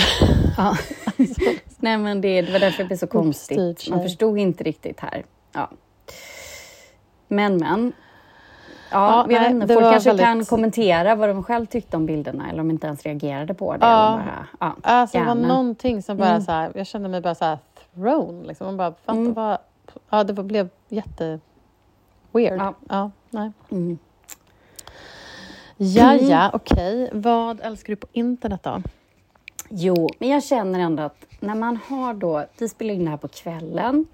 Ja. 0.56 0.76
Nej, 1.76 1.98
men 1.98 2.20
det, 2.20 2.42
det 2.42 2.52
var 2.52 2.58
därför 2.60 2.82
det 2.82 2.86
blev 2.86 2.96
så 2.96 3.06
konstigt. 3.06 3.90
Man 3.90 4.02
förstod 4.02 4.38
inte 4.38 4.64
riktigt 4.64 5.00
här. 5.00 5.24
Ja. 5.52 5.70
Men, 7.28 7.56
men. 7.56 7.92
Ja, 8.92 9.26
Ja, 9.30 9.40
nej, 9.50 9.68
folk 9.68 9.80
kanske 9.80 10.10
väldigt- 10.10 10.26
kan 10.26 10.44
kommentera 10.44 11.14
vad 11.14 11.28
de 11.28 11.42
själv 11.42 11.66
tyckte 11.66 11.96
om 11.96 12.06
bilderna 12.06 12.50
eller 12.50 12.60
om 12.60 12.68
de 12.68 12.72
inte 12.74 12.86
ens 12.86 13.02
reagerade 13.02 13.54
på 13.54 13.72
det. 13.76 13.86
Ja. 13.86 14.12
Eller 14.14 14.24
bara, 14.24 14.46
ja, 14.60 14.76
Alltså, 14.82 15.18
det 15.18 15.24
var 15.24 15.34
någonting 15.34 16.02
som 16.02 16.16
bara 16.16 16.28
Mm. 16.28 16.42
så 16.42 16.52
här, 16.52 16.72
jag 16.74 16.86
kände 16.86 17.08
mig 17.08 17.20
bara 17.20 17.34
så 17.34 17.44
här 17.44 17.58
thrown. 17.94 18.42
Liksom. 18.42 18.66
Man 18.66 18.76
bara, 18.76 18.90
fatta 18.92 19.18
Mm. 19.18 19.34
vad... 19.34 19.58
Ja, 20.10 20.24
det 20.24 20.32
var, 20.32 20.44
blev 20.44 20.68
jätte... 20.88 21.40
Weird. 22.32 22.60
Ja. 22.60 22.74
Ja. 22.88 23.10
nej. 23.30 23.52
Mm. 23.70 23.98
Ja, 25.76 26.14
ja, 26.14 26.50
okej. 26.52 27.10
Vad 27.12 27.60
älskar 27.60 27.92
du 27.92 27.96
på 27.96 28.06
internet 28.12 28.62
då? 28.62 28.82
Jo, 29.70 30.08
men 30.18 30.28
jag 30.28 30.44
känner 30.44 30.80
ändå 30.80 31.02
att 31.02 31.24
när 31.40 31.54
man 31.54 31.78
har 31.88 32.14
då, 32.14 32.44
vi 32.58 32.68
spelar 32.68 32.94
in 32.94 33.04
det 33.04 33.10
här 33.10 33.16
på 33.16 33.28
kvällen 33.28 34.06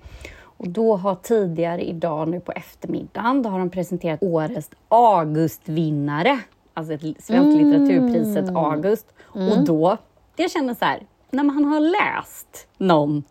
och 0.57 0.69
då 0.69 0.97
har 0.97 1.14
tidigare 1.14 1.83
idag 1.88 2.29
nu 2.29 2.40
på 2.40 2.53
eftermiddagen, 2.53 3.43
då 3.43 3.51
har 3.51 3.59
de 3.59 3.71
presenterat 3.71 4.23
årets 4.23 4.71
Augustvinnare, 4.88 6.38
alltså 6.75 6.93
ett 6.95 7.01
Svenska 7.01 7.35
Mm. 7.35 7.59
litteraturpriset 7.73 8.57
August. 8.57 9.07
Och 9.23 9.64
då, 9.64 9.97
jag 10.37 10.51
känner 10.51 10.75
så 10.75 10.85
här, 10.85 11.03
när 11.31 11.43
man 11.45 11.64
har 11.64 11.81
läst 11.81 12.67
någon, 12.79 13.23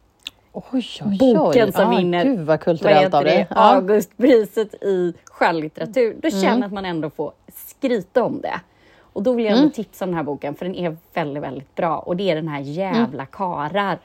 Oj, 0.55 0.63
oj, 0.71 1.17
oj. 1.21 1.35
Boken 1.35 1.71
som 1.73 1.91
ja, 1.91 1.97
vinner- 1.97 2.23
Gud 2.23 2.37
vad 2.37 2.45
vad 2.47 2.59
kulturellt 2.59 3.13
av 3.13 3.23
det, 3.23 3.47
Ja. 3.49 3.71
Mm. 3.73 3.77
Augustpriset 3.77 4.73
i 4.83 5.13
skönlitteratur, 5.25 6.15
då 6.21 6.29
känner 6.29 6.57
jag 6.57 6.63
att 6.63 6.71
man 6.73 6.85
ändå 6.85 7.09
får 7.09 7.31
skryta 7.55 8.23
om 8.23 8.41
det. 8.41 8.59
Och 8.99 9.23
då 9.23 9.33
vill 9.33 9.45
jag 9.45 9.57
Mm. 9.57 9.71
tipsa 9.71 10.05
om 10.05 10.11
den 10.11 10.17
här 10.17 10.23
boken, 10.23 10.55
för 10.55 10.65
den 10.65 10.75
är 10.75 10.97
väldigt, 11.13 11.43
väldigt 11.43 11.75
bra. 11.75 11.97
Och 11.97 12.15
det 12.17 12.31
är 12.31 12.35
den 12.35 12.47
här 12.47 12.59
Jävla 12.59 13.25
karar 13.25 13.99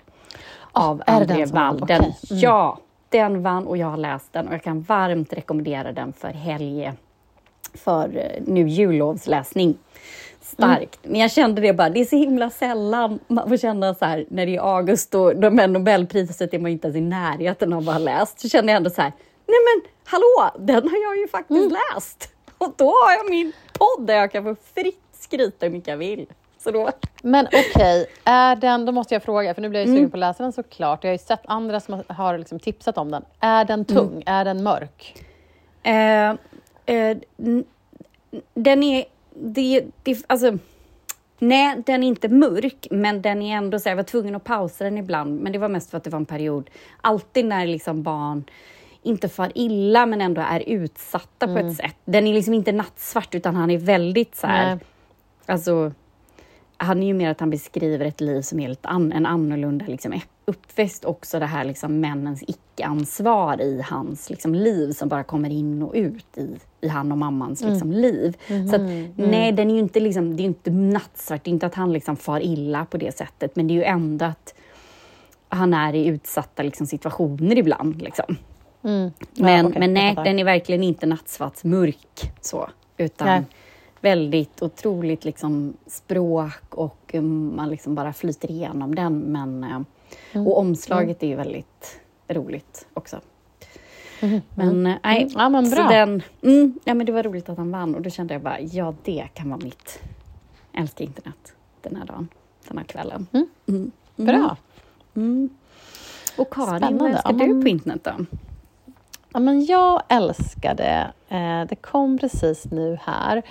av 0.73 1.03
Ah, 1.07 1.13
är 1.13 1.25
det 1.25 1.33
André? 1.35 1.47
Walden. 1.47 1.83
Okej. 2.01 2.17
Mm. 2.31 2.41
Ja, 2.41 2.79
den 3.09 3.43
vann 3.43 3.67
och 3.67 3.77
jag 3.77 3.87
har 3.87 3.97
läst 3.97 4.33
den 4.33 4.49
och 4.49 4.55
jag 4.55 4.63
kan 4.63 4.81
varmt 4.83 5.33
rekommendera 5.33 5.93
den 5.93 6.13
för 6.13 6.29
helge, 6.29 6.95
för 7.75 8.17
eh, 8.17 8.43
nu 8.47 8.69
jullovsläsning. 8.69 9.79
Starkt. 10.41 11.05
Mm. 11.05 11.13
Men 11.13 11.21
jag 11.21 11.31
kände 11.31 11.61
det 11.63 11.73
bara, 11.73 11.91
det 11.91 12.01
är 12.01 12.05
så 12.05 12.17
himla 12.17 12.51
sällan 12.51 13.19
man 13.27 13.49
får 13.49 13.57
känna 13.57 13.95
så 13.95 14.05
här 14.05 14.25
när 14.29 14.47
det 14.47 14.57
är 14.57 14.77
August 14.77 15.15
och 15.15 15.37
de 15.37 15.51
med 15.55 15.71
Nobelpriset 15.71 16.55
är 16.55 16.59
man 16.59 16.71
inte 16.71 16.87
ens 16.87 16.97
i 16.97 17.01
närheten 17.01 17.73
av 17.73 17.79
att 17.79 17.95
ha 17.95 17.99
läst. 17.99 18.41
Så 18.41 18.49
känner 18.49 18.73
jag 18.73 18.77
ändå 18.77 18.91
så 18.91 19.03
här, 19.03 19.13
nej 19.47 19.57
men 19.67 19.91
hallå, 20.05 20.51
den 20.67 20.89
har 20.89 20.99
jag 21.03 21.19
ju 21.19 21.29
faktiskt 21.29 21.61
Mm. 21.61 21.77
läst. 21.95 22.29
Och 22.59 22.73
då 22.77 22.85
har 22.85 23.13
jag 23.17 23.31
min 23.31 23.53
podd 23.73 24.07
där 24.07 24.15
jag 24.15 24.33
kan 24.33 24.45
få 24.45 24.57
fritt 24.75 25.03
skryta 25.13 25.67
hur 25.67 25.73
mycket 25.73 25.89
jag 25.89 25.97
vill. 25.97 26.27
Så 26.59 26.71
då, 26.71 26.91
Men 27.23 27.47
okej, 27.47 28.07
är 28.25 28.57
den, 28.57 28.85
då 28.87 28.93
måste 28.93 29.15
jag 29.15 29.23
fråga, 29.23 29.55
för 29.55 29.63
nu 29.63 29.69
blir 29.69 29.81
jag 29.81 29.87
ju 29.87 29.91
Mm. 29.93 29.99
sugen 29.99 30.11
på 30.11 30.17
att 30.17 30.21
läsa 30.21 30.43
den 30.43 30.53
såklart. 30.53 31.05
Jag 31.05 31.09
har 31.11 31.15
ju 31.15 31.19
sett 31.19 31.41
andra 31.45 31.81
som 31.81 32.03
har- 32.09 32.39
liksom 32.39 32.59
tipsat 32.59 32.99
om 32.99 33.11
den. 33.11 33.25
Är 33.41 33.65
den 33.65 33.85
tung? 33.85 34.09
Mm. 34.13 34.23
Är 34.27 34.45
den 34.45 34.63
mörk? 34.63 35.25
Eh, 35.83 36.31
eh, 36.97 37.17
den 38.55 38.83
är... 38.83 39.05
Det, 39.41 39.85
det, 40.03 40.19
alltså, 40.27 40.59
nej, 41.39 41.83
den 41.87 42.03
är 42.05 42.09
inte 42.09 42.29
mörk, 42.29 42.87
men 42.91 43.23
den 43.23 43.43
är 43.43 43.57
ändå 43.57 43.79
så 43.79 43.85
här, 43.85 43.91
jag 43.91 43.97
var 43.97 44.03
tvungen 44.05 44.35
att 44.35 44.45
pausa 44.45 44.85
den 44.85 44.99
ibland, 44.99 45.41
men 45.41 45.53
det 45.53 45.59
var 45.59 45.69
mest 45.69 45.91
för 45.91 45.97
att 45.99 46.05
det 46.05 46.11
var 46.11 46.19
en 46.19 46.27
period. 46.27 46.71
Alltid 47.01 47.45
när 47.45 47.67
liksom 47.67 48.03
barn 48.03 48.45
inte 49.03 49.29
far 49.29 49.53
illa, 49.55 50.07
men 50.07 50.21
ändå 50.21 50.41
är 50.41 50.61
utsatta 50.67 51.47
på 51.47 51.59
ett 51.59 51.77
sätt. 51.77 51.97
Den 52.05 52.27
är 52.27 52.35
liksom 52.35 52.55
inte 52.55 52.73
nattsvart, 52.73 53.35
utan 53.35 53.57
han 53.57 53.71
är 53.71 53.79
väldigt 53.79 54.37
så 54.37 54.47
här... 54.47 54.67
Nej. 54.75 54.79
Alltså, 55.47 55.93
han 56.79 57.03
är 57.03 57.07
ju 57.07 57.15
mer 57.15 57.31
att 57.31 57.41
han 57.41 57.51
beskriver 57.51 58.07
ett 58.07 58.21
liv 58.21 58.43
som 58.43 58.59
lite 58.59 58.89
an, 58.89 59.13
en 59.13 59.27
annorlunda 59.27 59.87
liksom, 59.87 60.21
uppväxt. 60.45 61.05
Också 61.05 61.39
det 61.39 61.47
här 61.47 61.65
liksom, 61.65 62.01
männens 62.01 62.43
icke-ansvar 62.47 63.61
i 63.61 63.83
hans 63.87 64.31
liksom, 64.31 64.55
liv 64.55 64.93
som 64.93 65.09
bara 65.09 65.25
kommer 65.25 65.51
in 65.51 65.83
och 65.83 65.93
ut 65.95 66.39
i, 66.39 66.49
i 66.81 66.89
han 66.89 67.13
och 67.13 67.19
mammans 67.19 67.63
liksom, 67.63 67.93
liv. 67.93 68.37
Så 68.71 68.77
att, 68.77 68.83
nej, 69.17 69.53
den 69.53 69.71
är 69.71 69.75
ju 69.75 69.81
inte, 69.81 70.01
liksom, 70.01 70.37
det 70.37 70.41
är 70.41 70.45
ju 70.45 70.49
inte 70.49 70.71
nattsvart. 70.71 71.45
Det 71.45 71.51
är 71.51 71.53
inte 71.53 71.67
att 71.67 71.75
han 71.75 71.93
liksom, 71.93 72.17
far 72.17 72.41
illa 72.41 72.85
på 72.85 72.97
det 72.97 73.17
sättet, 73.17 73.57
men 73.57 73.67
det 73.67 73.73
är 73.73 73.77
ju 73.77 73.85
ändå 73.85 74.25
att 74.25 74.55
han 75.49 75.75
är 75.75 75.95
i 75.95 76.07
utsatta 76.07 76.63
liksom, 76.63 76.87
situationer 76.87 77.59
ibland. 77.59 78.03
Liksom. 78.03 78.37
Mm. 78.85 79.11
Ja, 79.35 79.45
Men, 79.45 79.67
okej, 79.67 79.81
men 79.81 79.95
nej, 79.95 80.15
den 80.15 80.39
är 80.39 80.45
verkligen 80.45 80.83
inte 80.83 81.07
nattsvart 81.07 81.65
mörk 81.65 82.33
så, 82.41 82.71
utan 82.97 83.29
Nej. 83.29 83.43
Väldigt 84.01 84.63
otroligt 84.63 85.25
liksom 85.25 85.75
språk 85.87 86.75
och 86.75 87.11
um, 87.15 87.57
man 87.57 87.71
liksom 87.71 87.95
bara 87.95 88.13
flyter 88.13 88.51
igenom 88.51 88.95
den. 88.95 89.19
Men, 89.19 89.65
eh, 89.65 89.81
Mm. 90.33 90.47
Och 90.47 90.59
omslaget 90.59 91.23
är 91.23 91.27
ju 91.27 91.35
väldigt 91.37 92.01
roligt 92.29 92.87
också. 92.95 93.21
Men 94.55 94.87
eh, 94.87 94.97
nej, 95.05 95.23
Mm. 95.23 95.33
Ja, 95.37 95.49
men 95.49 95.67
så 95.67 95.77
bra. 95.77 95.89
den, 95.89 96.23
mm, 96.43 96.79
ja, 96.85 96.95
men 96.95 97.07
det 97.07 97.13
var 97.13 97.23
roligt 97.23 97.49
att 97.49 97.57
han 97.59 97.71
vann 97.71 97.95
och 97.95 98.03
då 98.03 98.11
kände 98.11 98.35
jag 98.35 98.43
bara, 98.43 98.61
ja 98.61 98.95
det 99.05 99.29
kan 99.35 99.51
vara 99.51 99.61
mitt 99.65 99.99
älska 100.73 101.05
internet 101.05 101.55
den 101.83 101.97
här 101.97 102.05
dagen, 102.07 102.29
den 102.69 102.79
här 102.79 102.85
kvällen. 102.85 103.27
Mm. 103.33 103.47
Mm. 103.69 103.91
Bra. 104.17 104.57
Mm. 105.17 105.49
Och 106.39 106.51
Karin, 106.53 106.69
vad 106.71 106.79
Spännande. 106.81 107.09
älskar 107.09 107.33
Ja, 107.39 107.47
du 107.55 107.63
på 107.63 107.69
internet 107.69 108.01
då? 108.05 108.25
Ja, 109.39 109.43
men 109.43 109.65
jag 109.67 110.03
älskade, 110.09 111.11
eh, 111.29 111.65
det 111.69 111.77
kom 111.81 112.19
precis 112.19 112.65
nu 112.71 112.99
här 113.03 113.43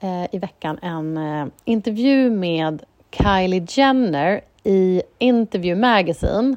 eh, 0.00 0.34
i 0.34 0.38
veckan 0.38 0.78
en 0.82 1.16
eh, 1.16 1.46
intervju 1.64 2.30
med 2.30 2.82
Kylie 3.10 3.66
Jenner 3.68 4.40
i 4.64 5.02
Interview 5.18 5.88
Magazine. 5.88 6.56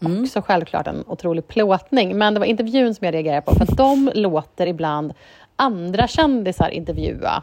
Mm. 0.00 0.22
Också 0.22 0.42
självklart 0.42 0.86
en 0.86 1.04
otrolig 1.06 1.48
plåtning, 1.48 2.18
men 2.18 2.34
det 2.34 2.40
var 2.40 2.46
intervjun 2.46 2.94
som 2.94 3.04
jag 3.04 3.14
reagerade 3.14 3.42
på 3.42 3.54
för 3.54 3.76
de 3.76 4.10
låter 4.14 4.66
ibland 4.66 5.14
andra 5.56 6.06
kändisar 6.06 6.68
intervjua 6.68 7.42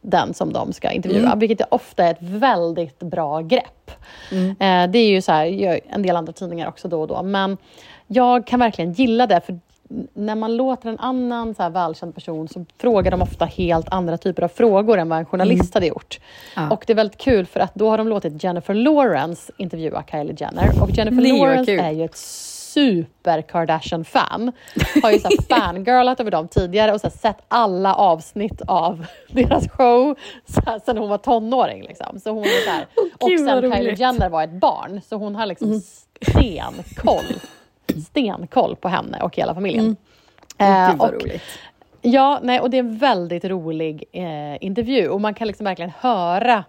den 0.00 0.34
som 0.34 0.52
de 0.52 0.72
ska 0.72 0.90
intervjua, 0.90 1.26
Mm. 1.26 1.38
vilket 1.38 1.72
ofta 1.72 2.04
är 2.04 2.10
ett 2.10 2.22
väldigt 2.22 2.98
bra 2.98 3.40
grepp. 3.40 3.90
Mm. 4.32 4.50
Eh, 4.50 4.90
det 4.90 4.98
är 4.98 5.08
ju 5.08 5.22
så 5.22 5.32
här, 5.32 5.80
en 5.88 6.02
del 6.02 6.16
andra 6.16 6.32
tidningar 6.32 6.68
också 6.68 6.88
då 6.88 7.00
och 7.00 7.08
då, 7.08 7.22
men 7.22 7.56
jag 8.06 8.46
kan 8.46 8.60
verkligen 8.60 8.92
gilla 8.92 9.26
det, 9.26 9.40
för 9.40 9.58
när 10.14 10.34
man 10.34 10.56
låter 10.56 10.88
en 10.88 10.98
annan 10.98 11.54
så 11.54 11.62
här 11.62 11.70
välkänd 11.70 12.14
person 12.14 12.48
så 12.48 12.64
frågar 12.78 13.10
de 13.10 13.22
ofta 13.22 13.44
helt 13.44 13.88
andra 13.88 14.18
typer 14.18 14.42
av 14.42 14.48
frågor 14.48 14.98
än 14.98 15.08
vad 15.08 15.18
en 15.18 15.26
journalist 15.26 15.74
hade 15.74 15.86
gjort. 15.86 16.20
Ja. 16.56 16.70
Och 16.70 16.84
det 16.86 16.92
är 16.92 16.94
väldigt 16.94 17.20
kul 17.20 17.46
för 17.46 17.60
att 17.60 17.74
då 17.74 17.90
har 17.90 17.98
de 17.98 18.08
låtit 18.08 18.44
Jennifer 18.44 18.74
Lawrence 18.74 19.52
intervjua 19.56 20.04
Kylie 20.10 20.36
Jenner 20.38 20.82
och 20.82 20.90
Jennifer 20.90 21.22
Nej, 21.22 21.38
Lawrence 21.38 21.72
är 21.72 21.90
ju 21.90 22.04
ett 22.04 22.16
super 22.74 23.42
Kardashian-fan. 23.42 24.52
Har 25.02 25.10
ju 25.10 25.18
så 25.18 25.28
fangirlat 25.48 26.20
över 26.20 26.30
dem 26.30 26.48
tidigare 26.48 26.92
och 26.92 27.00
så 27.00 27.10
sett 27.10 27.38
alla 27.48 27.94
avsnitt 27.94 28.62
av 28.66 29.06
deras 29.28 29.68
show 29.68 30.18
så 30.46 30.80
sen 30.86 30.98
hon 30.98 31.08
var 31.08 31.18
tonåring. 31.18 31.82
Liksom. 31.82 32.20
Så 32.20 32.30
hon 32.30 32.44
är 32.44 32.64
så 32.64 32.70
här, 32.70 32.86
och 33.20 33.28
gud, 33.28 33.46
vad 33.46 33.60
sen 33.62 33.72
Kylie. 33.72 33.94
Jenner 33.94 34.28
var 34.28 34.44
ett 34.44 34.60
barn, 34.60 35.00
så 35.08 35.16
hon 35.16 35.34
har 35.36 35.46
liksom 35.46 35.82
stenkoll, 36.30 37.40
stenkoll 38.00 38.76
på 38.76 38.88
henne 38.88 39.20
och 39.22 39.36
hela 39.36 39.54
familjen. 39.54 39.96
Eh, 40.58 40.90
Gud 40.90 40.98
vad 40.98 41.14
och 41.14 41.22
roligt. 41.22 41.42
Ja, 42.02 42.40
nej, 42.42 42.60
och 42.60 42.70
det 42.70 42.76
är 42.76 42.78
en 42.78 42.98
väldigt 42.98 43.44
rolig 43.44 44.04
eh, 44.12 44.64
intervju 44.64 45.08
och 45.08 45.20
man 45.20 45.34
kan 45.34 45.46
liksom 45.46 45.64
verkligen 45.64 45.92
höra 46.00 46.64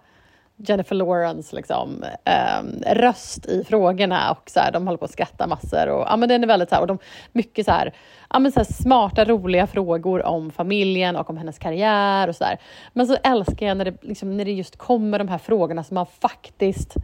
Jennifer 0.56 0.94
Lawrence 0.94 1.56
liksom, 1.56 2.04
eh, 2.24 2.92
röst 2.94 3.46
i 3.46 3.64
frågorna 3.64 4.30
och 4.30 4.50
så 4.50 4.60
här, 4.60 4.72
de 4.72 4.86
håller 4.86 4.98
på 4.98 5.04
att 5.04 5.10
skratta 5.10 5.46
massor. 5.46 5.86
Och, 5.86 6.06
ja, 6.08 6.16
men 6.16 6.28
den 6.28 6.42
är 6.42 6.46
väldigt 6.46 6.68
så 6.68 6.74
här, 6.74 6.82
och 6.82 6.88
de, 6.88 6.98
mycket 7.32 7.66
så 7.66 7.72
här, 7.72 7.92
ja, 8.30 8.38
men 8.38 8.52
så 8.52 8.64
smarta, 8.64 9.24
roliga 9.24 9.66
frågor 9.66 10.26
om 10.26 10.50
familjen 10.50 11.16
och 11.16 11.30
om 11.30 11.36
hennes 11.36 11.58
karriär 11.58 12.28
och 12.28 12.36
så 12.36 12.44
där. 12.44 12.58
Men 12.92 13.06
så 13.06 13.16
älskar 13.22 13.66
jag 13.66 13.76
när 13.76 13.84
det, 13.84 14.02
liksom, 14.02 14.36
när 14.36 14.44
det 14.44 14.52
just 14.52 14.76
kommer 14.76 15.18
de 15.18 15.28
här 15.28 15.38
frågorna 15.38 15.84
som 15.84 15.94
man 15.94 16.06
faktiskt 16.06 16.96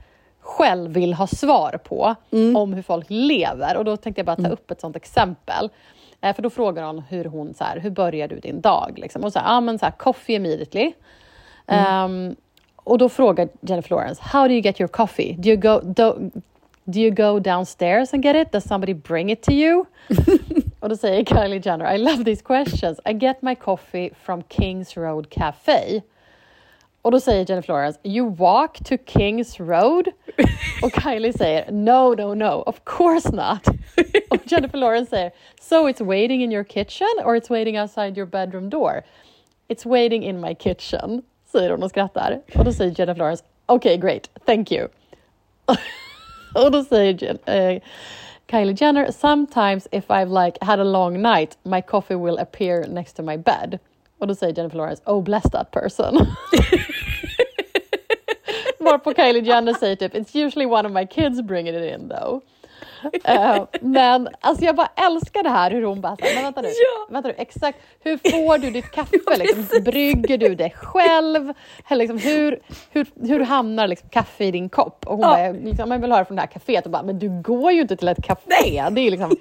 själv 0.43 0.91
vill 0.91 1.15
ha 1.15 1.27
svar 1.27 1.81
på 1.85 2.15
om 2.57 2.73
hur 2.73 2.83
folk 2.83 3.07
lever. 3.09 3.77
Och 3.77 3.85
då 3.85 3.97
tänkte 3.97 4.19
jag 4.19 4.27
bara 4.27 4.37
ta 4.37 4.49
upp 4.49 4.71
ett 4.71 4.81
sånt 4.81 4.97
exempel. 4.97 5.71
Eh, 6.21 6.35
för 6.35 6.43
då 6.43 6.51
frågar 6.51 6.83
hon 6.83 6.99
hur 6.99 7.25
hon, 7.25 7.55
så 7.55 7.65
här, 7.65 7.81
hur 7.81 7.91
börjar 7.91 8.29
du 8.29 8.41
din 8.41 8.61
dag? 8.61 8.93
Liksom. 8.97 9.25
Och 9.25 9.33
så 9.33 9.39
här, 9.39 9.55
ja 9.55 9.61
men 9.61 9.79
så 9.79 9.85
här, 9.85 9.93
coffee 9.93 10.35
immediately. 10.35 10.93
Ehm, 11.67 12.37
och 12.77 12.99
då 12.99 13.09
frågar 13.09 13.49
Jennifer 13.61 13.91
Lawrence, 13.91 14.23
how 14.25 14.49
do 14.49 14.55
you 14.55 14.61
get 14.61 14.81
your 14.81 14.89
coffee? 14.89 15.37
Do 15.39 15.49
you 15.49 15.57
go, 15.57 15.81
do, 15.81 16.31
do 16.85 17.01
you 17.01 17.11
go 17.11 17.39
downstairs 17.39 18.15
and 18.15 18.25
get 18.25 18.37
it? 18.37 18.53
Does 18.53 18.69
somebody 18.69 18.95
bring 18.95 19.31
it 19.31 19.43
to 19.43 19.53
you? 19.53 19.85
och 20.81 20.89
då 20.89 20.97
säger 20.97 21.25
Kylie 21.25 21.61
Jenner, 21.65 21.95
I 21.95 21.99
love 21.99 22.25
these 22.25 22.43
questions. 22.43 23.01
I 23.05 23.13
get 23.13 23.43
my 23.43 23.55
coffee 23.55 24.11
from 24.23 24.43
Kings 24.49 24.97
Road 24.97 25.31
Cafe. 25.31 26.03
Och 27.03 27.11
då 27.11 27.21
säger 27.21 27.45
Jennifer 27.49 27.73
Lawrence, 27.73 28.01
you 28.03 28.31
walk 28.31 28.85
to 28.85 28.97
Kings 29.07 29.61
Road? 29.61 30.09
Och 30.83 31.03
Kylie 31.03 31.33
säger, 31.33 31.71
no, 31.71 32.15
no, 32.15 32.35
no, 32.35 32.63
of 32.67 32.81
course 32.85 33.31
not. 33.31 33.67
Och 34.31 34.39
Jennifer 34.45 34.79
Lawrence 34.79 35.11
säger, 35.11 35.31
so 35.61 35.89
it's 35.89 36.01
waiting 36.01 36.43
in 36.43 36.53
your 36.53 36.65
kitchen 36.65 37.09
or 37.25 37.37
it's 37.37 37.51
waiting 37.51 37.79
outside 37.79 38.19
your 38.19 38.27
bedroom 38.27 38.71
door? 38.71 39.03
It's 39.69 39.87
waiting 39.87 40.23
in 40.23 40.41
my 40.41 40.55
kitchen, 40.55 41.23
säger 41.53 41.71
hon 41.71 41.83
och 41.83 41.91
skrattar. 41.91 42.41
Och 42.55 42.65
då 42.65 42.73
säger 42.73 42.95
Jennifer 42.99 43.19
Lawrence, 43.19 43.45
okay, 43.67 43.97
great, 43.97 44.31
thank 44.47 44.73
you. 44.73 44.89
och 46.55 46.71
då 46.71 46.85
säger 46.85 47.25
Jen, 47.25 47.39
eh, 47.45 47.83
Kylie 48.51 48.77
Jenner, 48.81 49.11
sometimes 49.11 49.89
if 49.93 50.11
I've 50.11 50.45
like 50.45 50.59
had 50.61 50.81
a 50.81 50.85
long 50.85 51.23
night, 51.23 51.59
my 51.63 51.83
coffee 51.83 52.17
will 52.17 52.39
appear 52.39 52.87
next 52.89 53.17
to 53.17 53.23
my 53.23 53.37
bed. 53.37 53.79
Och 54.19 54.29
då 54.29 54.35
säger 54.35 54.55
Jennifer 54.55 54.77
Lawrence, 54.77 55.03
oh 55.07 55.23
bless 55.23 55.51
that 55.51 55.71
person. 55.71 56.19
Varpå 58.85 59.15
Kylie 59.15 59.43
Jenner 59.43 59.75
säger 59.75 59.97
typ, 59.97 60.15
it's 60.15 60.37
usually 60.47 60.67
one 60.67 60.89
of 60.89 60.95
my 60.95 61.07
kids 61.07 61.43
bringing 61.43 61.75
it 61.77 61.95
in 62.01 62.09
though. 62.09 62.41
Eh, 63.25 63.65
men 63.81 64.29
alltså 64.41 64.65
jag 64.65 64.77
bara 64.77 64.91
älskar 65.07 65.43
det 65.43 65.49
här 65.49 65.71
hur 65.71 65.83
hon 65.83 66.01
bara 66.01 66.17
men 66.35 66.43
vänta 66.45 66.61
nu, 66.61 66.69
Ja. 66.69 67.07
vänta 67.15 67.29
nu, 67.29 67.35
exakt, 67.39 67.79
hur 68.05 68.17
får 68.17 68.59
du 68.59 68.71
ditt 68.71 68.91
kaffe? 68.91 69.17
Liksom, 69.39 69.83
brygger 69.85 70.39
du 70.39 70.55
det 70.55 70.71
själv? 70.71 71.53
Liksom, 71.91 72.19
hur, 72.19 72.59
hur, 72.91 73.07
hur 73.29 73.41
hamnar 73.41 73.89
liksom 73.89 74.09
kaffe 74.09 74.45
i 74.45 74.51
din 74.51 74.69
kopp? 74.69 75.07
Och 75.07 75.13
hon 75.17 75.21
Ja. 75.21 75.29
bara, 75.29 75.53
liksom, 75.53 75.91
jag 75.91 75.99
vill 75.99 76.11
ha 76.13 76.19
det 76.19 76.25
från 76.25 76.37
det 76.37 76.43
här 76.43 76.49
kaféet 76.49 76.85
och 76.85 76.91
bara, 76.91 77.03
men 77.03 77.19
du 77.19 77.43
går 77.43 77.73
ju 77.73 77.81
inte 77.81 77.97
till 77.97 78.09
ett 78.09 78.23
café. 78.27 78.85
Det 78.91 79.01
är 79.01 79.11
liksom 79.11 79.37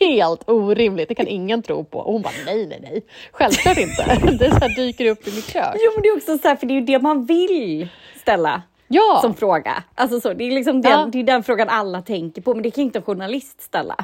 helt 0.00 0.48
orimligt, 0.48 1.08
det 1.08 1.14
kan 1.14 1.26
ingen 1.28 1.62
tro 1.62 1.84
på. 1.84 1.98
Och 1.98 2.12
hon 2.12 2.22
bara, 2.22 2.32
nej, 2.46 2.66
nej, 2.66 2.78
nej, 2.82 3.02
självklart 3.32 3.78
inte. 3.78 4.04
Det 4.38 4.50
så 4.50 4.58
här 4.58 4.76
dyker 4.76 5.06
upp 5.06 5.28
i 5.28 5.30
mitt 5.30 5.52
kök. 5.52 5.74
Jo, 5.74 5.90
men 5.94 6.02
det 6.02 6.08
är 6.08 6.16
också 6.16 6.38
så 6.38 6.48
här, 6.48 6.56
för 6.56 6.66
det 6.66 6.72
är 6.74 6.80
ju 6.80 6.86
det 6.86 6.98
man 6.98 7.24
vill 7.26 7.88
ställa 8.20 8.62
Ja, 8.88 9.18
som 9.22 9.34
fråga. 9.34 9.82
Alltså 9.94 10.20
så, 10.20 10.32
det 10.32 10.44
är 10.44 10.50
liksom 10.50 10.82
den, 10.82 10.92
Ja. 10.92 11.08
det 11.12 11.18
är 11.18 11.24
den 11.24 11.42
frågan 11.42 11.68
alla 11.68 12.02
tänker 12.02 12.42
på, 12.42 12.54
men 12.54 12.62
det 12.62 12.70
kan 12.70 12.84
inte 12.84 12.98
en 12.98 13.02
journalist 13.04 13.60
ställa. 13.60 13.96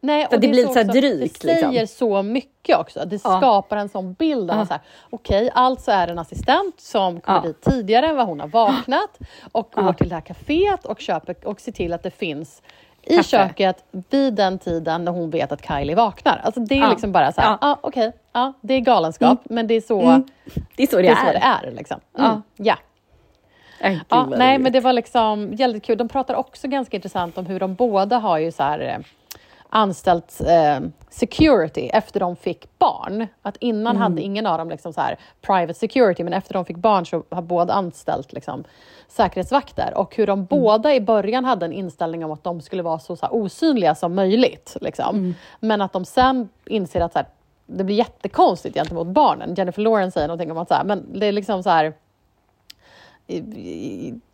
Nej, 0.00 0.26
För 0.28 0.34
och 0.36 0.40
det 0.40 0.46
är 0.46 0.50
blir 0.50 0.66
så 0.66 0.72
här 0.74 0.84
också- 0.88 1.00
drygt, 1.00 1.42
Det 1.42 1.48
säger 1.54 1.70
liksom. 1.70 1.86
så 2.08 2.22
mycket 2.22 2.76
också. 2.78 3.04
Det 3.06 3.20
Ja. 3.24 3.36
skapar 3.38 3.76
en 3.76 3.88
sån 3.88 4.12
bild 4.12 4.50
av 4.50 4.58
Ja. 4.58 4.66
så 4.66 4.72
här, 4.72 4.80
okej, 5.10 5.50
alltså 5.54 5.90
är 5.90 6.06
det 6.06 6.12
en 6.12 6.18
assistent 6.18 6.80
som 6.80 7.20
kommer 7.20 7.38
Ja. 7.38 7.42
dit 7.46 7.60
tidigare 7.62 8.06
än 8.06 8.16
vad 8.16 8.26
hon 8.26 8.40
har 8.40 8.48
vaknat 8.48 9.18
och 9.52 9.70
går 9.74 9.92
till 9.92 10.08
det 10.08 10.14
här 10.14 10.22
kaféet 10.22 10.84
och 10.86 11.00
köper 11.00 11.36
och 11.48 11.60
ser 11.60 11.72
till 11.72 11.92
att 11.92 12.02
det 12.02 12.10
finns 12.10 12.62
i 13.02 13.16
Kaffe. 13.16 13.28
köket 13.28 13.84
vid 14.10 14.34
den 14.34 14.58
tiden 14.58 15.04
när 15.04 15.12
hon 15.12 15.30
vet 15.30 15.52
att 15.52 15.66
Kylie 15.66 15.94
vaknar. 15.94 16.40
Alltså 16.44 16.60
det 16.60 16.78
är 16.78 16.90
liksom 16.90 17.12
bara 17.12 17.32
så 17.32 17.40
här, 17.40 17.48
Ja. 17.50 17.58
ja 17.60 17.78
okej, 17.80 18.12
ja, 18.32 18.52
det 18.60 18.74
är 18.74 18.80
galenskap, 18.80 19.38
men 19.44 19.66
det 19.66 19.74
är 19.74 19.80
så, 19.80 20.00
Mm. 20.02 20.24
Det 20.76 20.82
är 20.82 20.86
så 20.86 20.96
det, 20.96 21.02
det 21.02 21.08
är. 21.08 21.14
så 21.26 21.32
det 21.32 21.66
är. 21.68 21.70
Liksom. 21.70 22.00
Mm. 22.18 22.42
Ja. 22.56 22.76
Ja, 24.08 24.26
nej, 24.26 24.58
men 24.58 24.72
det 24.72 24.80
var 24.80 24.92
liksom 24.92 25.56
väldigt 25.56 25.82
kul. 25.84 25.98
De 25.98 26.08
pratar 26.08 26.34
också 26.34 26.68
ganska 26.68 26.96
intressant 26.96 27.38
om 27.38 27.46
hur 27.46 27.60
de 27.60 27.74
båda 27.74 28.18
har 28.18 28.38
ju 28.38 28.52
så 28.52 28.62
här 28.62 28.80
eh, 28.80 28.98
anställt 29.70 30.40
eh, 30.40 30.80
security 31.10 31.88
efter 31.92 32.20
de 32.20 32.36
fick 32.36 32.78
barn. 32.78 33.26
Att 33.42 33.56
innan 33.56 33.96
Mm. 33.96 34.02
hade 34.02 34.22
ingen 34.22 34.46
av 34.46 34.58
dem 34.58 34.70
liksom 34.70 34.92
så 34.92 35.00
här 35.00 35.16
private 35.40 35.74
security, 35.74 36.24
men 36.24 36.32
efter 36.32 36.54
de 36.54 36.64
fick 36.64 36.76
barn 36.76 37.06
så 37.06 37.22
har 37.30 37.42
båda 37.42 37.72
anställt 37.74 38.32
liksom 38.32 38.64
säkerhetsvakter. 39.08 39.92
Och 39.96 40.16
hur 40.16 40.28
Mm. 40.28 40.38
de 40.38 40.44
båda 40.60 40.94
i 40.94 41.00
början 41.00 41.44
hade 41.44 41.66
en 41.66 41.72
inställning 41.72 42.24
om 42.24 42.30
att 42.32 42.44
de 42.44 42.60
skulle 42.60 42.82
vara 42.82 42.98
så, 42.98 43.16
så 43.16 43.26
här, 43.26 43.34
osynliga 43.34 43.94
som 43.94 44.14
möjligt. 44.14 44.76
Liksom. 44.80 45.16
Mm. 45.16 45.34
Men 45.60 45.80
att 45.80 45.92
de 45.92 46.04
sen 46.04 46.48
inser 46.66 47.00
att 47.00 47.12
så 47.12 47.18
här, 47.18 47.28
det 47.66 47.84
blir 47.84 47.96
jättekonstigt 47.96 48.74
gentemot 48.76 49.06
barnen. 49.06 49.54
Jennifer 49.54 49.82
Lawrence 49.82 50.14
säger 50.14 50.28
någonting 50.28 50.50
om 50.52 50.58
att 50.58 50.68
så 50.68 50.76
men 50.84 51.18
det 51.20 51.26
är 51.26 51.32
liksom 51.32 51.62
så 51.62 51.70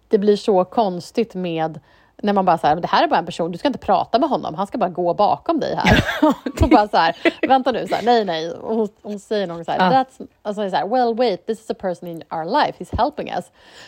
det 0.08 0.18
blir 0.18 0.36
så 0.36 0.64
konstigt 0.64 1.34
med 1.34 1.80
när 2.22 2.32
man 2.32 2.44
bara 2.44 2.58
säger 2.58 2.76
det 2.76 2.88
här 2.88 3.04
är 3.04 3.08
bara 3.08 3.18
en 3.18 3.26
person, 3.26 3.52
du 3.52 3.58
ska 3.58 3.68
inte 3.68 3.78
prata 3.78 4.18
med 4.18 4.28
honom, 4.28 4.54
han 4.54 4.66
ska 4.66 4.78
bara 4.78 4.90
gå 4.90 5.14
bakom 5.14 5.60
dig 5.60 5.74
här. 5.76 6.04
och 6.62 6.68
bara 6.68 6.88
så 6.88 6.96
här, 6.96 7.16
vänta 7.48 7.72
nu, 7.72 7.86
så 7.88 7.94
här, 7.94 8.02
nej 8.02 8.24
nej. 8.24 8.50
Och 8.50 8.76
hon, 8.76 8.88
hon 9.02 9.18
säger 9.18 9.46
något 9.46 9.66
så 9.66 9.72
här, 9.72 9.78
Ja. 9.78 9.90
that's, 10.04 10.26
alltså 10.42 10.70
så 10.70 10.76
här, 10.76 10.88
well 10.88 11.14
wait, 11.14 11.46
this 11.46 11.60
is 11.60 11.70
a 11.70 11.74
person 11.74 12.08
in 12.08 12.22
our 12.30 12.44
life, 12.44 12.84
he's 12.84 12.96
helping 12.98 13.28
us. 13.30 13.44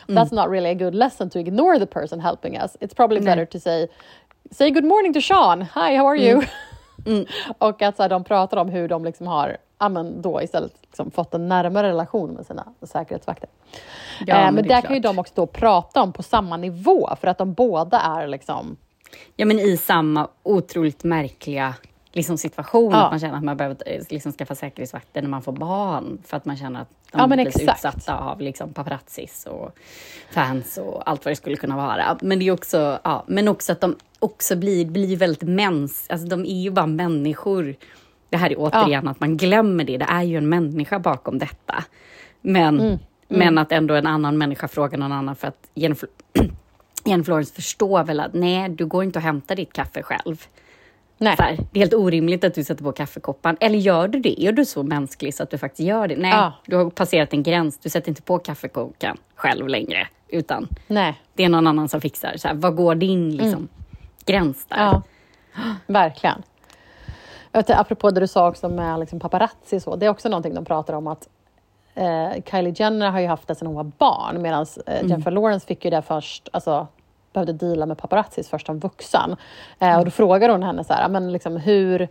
That's 0.09 0.35
not 0.35 0.51
really 0.51 0.71
a 0.71 0.75
good 0.75 0.95
lesson 0.95 1.31
to 1.31 1.39
ignore 1.39 1.79
the 1.79 1.87
person 1.87 2.21
helping 2.21 2.57
us. 2.57 2.77
It's 2.81 2.95
probably 2.95 3.21
better 3.21 3.47
to 3.47 3.61
say, 3.61 3.89
say 4.51 4.71
good 4.71 4.85
morning 4.85 5.13
to 5.13 5.21
Sean, 5.21 5.61
hi 5.61 5.97
how 5.97 6.07
are 6.07 6.17
you? 6.17 6.43
och 7.59 7.83
att 7.83 7.97
så 7.97 8.03
här, 8.03 8.11
de 8.11 8.25
pratar 8.25 8.57
om 8.57 8.69
hur 8.69 8.89
de 8.89 9.05
liksom 9.05 9.27
har 9.27 9.57
ja, 9.79 9.89
men 9.89 10.23
då 10.23 10.43
istället 10.43 10.73
liksom 10.83 11.11
fått 11.11 11.35
en 11.35 11.49
närmare 11.49 11.89
relation 11.89 12.31
med 12.31 12.47
sina 12.47 12.73
säkerhetsvakter. 12.83 13.49
Ja, 14.27 14.47
eh, 14.47 14.53
men 14.53 14.69
där 14.69 14.81
kan 14.81 14.95
ju 14.95 15.01
de 15.01 15.19
också 15.19 15.33
då 15.37 15.47
prata 15.47 16.03
om 16.03 16.13
på 16.13 16.23
samma 16.23 16.57
nivå 16.57 17.11
för 17.21 17.29
att 17.29 17.39
de 17.39 17.53
båda 17.53 18.01
är 18.01 18.27
liksom... 18.27 18.77
Ja, 19.37 19.47
men 19.47 19.59
i 19.59 19.77
samma 19.77 20.29
otroligt 20.43 21.05
märkliga 21.05 21.75
liksom, 22.17 22.39
situation. 22.39 22.93
Ja. 22.93 23.05
Att 23.05 23.11
man 23.13 23.21
känner 23.21 23.37
att 23.37 23.45
man 23.45 23.57
behöver 23.57 23.77
eh, 23.87 24.03
liksom, 24.11 24.33
skaffa 24.33 24.55
säkerhetsvakter 24.55 25.23
när 25.23 25.29
man 25.29 25.43
får 25.43 25.53
barn. 25.53 26.19
För 26.27 26.37
att 26.37 26.45
man 26.45 26.57
känner 26.57 26.81
att 26.81 26.89
de 27.13 27.21
Ja, 27.21 27.27
blir 27.27 27.47
utsatta 27.47 28.19
av 28.19 28.41
liksom, 28.41 28.73
paparazzis 28.73 29.47
och 29.47 29.79
fans 30.31 30.79
och 30.79 31.11
allt 31.11 31.25
vad 31.25 31.33
det 31.33 31.37
skulle 31.37 31.57
kunna 31.57 31.77
vara. 31.77 32.19
Men 32.21 32.39
det 32.39 32.49
är 32.49 32.53
också, 32.53 32.99
ja, 33.05 33.25
men 33.27 33.49
också 33.49 33.73
att 33.73 33.81
de 33.81 33.97
också 34.19 34.57
blir, 34.57 34.87
blir 34.87 35.17
väldigt 35.17 35.49
mäns... 35.49 36.07
Alltså 36.09 36.27
de 36.27 36.41
är 36.45 36.63
ju 36.63 36.71
bara 36.71 36.87
människor. 36.87 37.75
Det 38.29 38.37
här 38.37 38.51
är 38.53 38.57
återigen 38.59 39.09
att 39.09 39.21
man 39.21 39.37
glömmer 39.37 39.85
det. 39.85 39.99
Det 39.99 40.07
är 40.09 40.23
ju 40.23 40.37
en 40.37 40.49
människa 40.49 40.99
bakom 40.99 41.39
detta. 41.39 41.85
Men, 42.41 42.81
Mm, 42.81 42.99
men 43.29 43.59
att 43.59 43.73
ändå 43.73 43.95
en 43.95 44.07
annan 44.07 44.39
människa 44.39 44.69
frågar 44.69 44.99
någon 44.99 45.13
annan 45.13 45.37
för 45.37 45.49
att 45.49 45.69
Jennifer, 45.75 46.09
Jennifer 47.05 47.31
Lawrence 47.33 47.55
förstår 47.55 48.05
väl 48.05 48.21
att 48.21 48.35
nej, 48.35 48.69
du 48.69 48.87
går 48.87 49.05
inte 49.05 49.19
och 49.19 49.23
hämtar 49.23 49.57
ditt 49.57 49.73
kaffe 49.73 50.03
själv. 50.03 50.47
Nej. 51.19 51.35
Här, 51.39 51.57
det 51.73 51.79
är 51.79 51.81
helt 51.81 51.95
orimligt 51.95 52.45
att 52.45 52.55
du 52.55 52.65
sätter 52.65 52.85
på 52.85 52.93
kaffekoppar. 52.93 53.57
Eller 53.61 53.79
gör 53.79 54.09
du 54.09 54.21
det? 54.21 54.43
Är 54.47 54.53
du 54.53 54.65
så 54.65 54.83
mänsklig 54.83 55.35
så 55.35 55.43
att 55.43 55.51
du 55.51 55.59
faktiskt 55.59 55.89
gör 55.89 56.09
det? 56.09 56.17
Nej, 56.17 56.31
Ja. 56.31 56.53
du 56.67 56.77
har 56.77 56.91
passerat 56.91 57.33
en 57.33 57.43
gräns. 57.43 57.79
Du 57.79 57.89
sätter 57.89 58.09
inte 58.09 58.23
på 58.23 58.39
kaffekokaren 58.39 59.17
själv 59.35 59.69
längre. 59.69 60.09
Utan 60.29 60.69
Nej. 60.87 61.21
det 61.35 61.45
är 61.45 61.49
någon 61.49 61.67
annan 61.67 61.89
som 61.89 62.01
fixar. 62.01 62.37
Så 62.37 62.49
här, 62.49 62.55
vad 62.55 62.77
går 62.77 62.95
din 62.95 63.37
liksom, 63.37 63.69
gräns 64.25 64.67
där? 64.67 64.77
Ja. 64.77 65.03
Verkligen. 65.87 66.43
Vet, 67.53 67.71
apropå 67.71 68.11
det 68.11 68.21
du 68.21 68.27
sa 68.27 68.49
också 68.49 68.69
med 68.69 69.01
liksom 69.01 69.21
paparazzi, 69.21 69.81
så, 69.81 69.97
det 69.97 70.07
är 70.07 70.11
också 70.11 70.29
någonting 70.29 70.55
de 70.55 70.65
pratar 70.65 70.95
om 70.95 71.07
att 71.07 71.29
eh, 71.95 72.43
Kylie 72.51 72.75
Jenner 72.77 73.11
har 73.11 73.21
ju 73.21 73.27
haft 73.27 73.49
det 73.49 73.55
sedan 73.55 73.67
hon 73.67 73.77
var 73.77 73.85
barn 73.99 74.43
medan 74.43 74.67
eh, 74.87 75.07
Jennifer 75.09 75.31
Lawrence 75.31 75.67
fick 75.67 75.85
ju 75.85 75.91
det 75.91 76.03
först 76.03 76.49
alltså, 76.53 76.87
behövde 77.37 77.67
deala 77.67 77.87
med 77.87 77.99
paparazzis 77.99 78.49
först 78.49 78.67
som 78.67 78.79
vuxen. 78.79 79.37
Eh, 79.79 79.99
och 79.99 80.05
då 80.05 80.11
frågade 80.11 80.53
hon 80.53 80.63
henne 80.63 80.85
så 80.85 80.93
här, 80.93 81.09
men 81.09 81.33
liksom, 81.33 81.57
hur, 81.57 82.09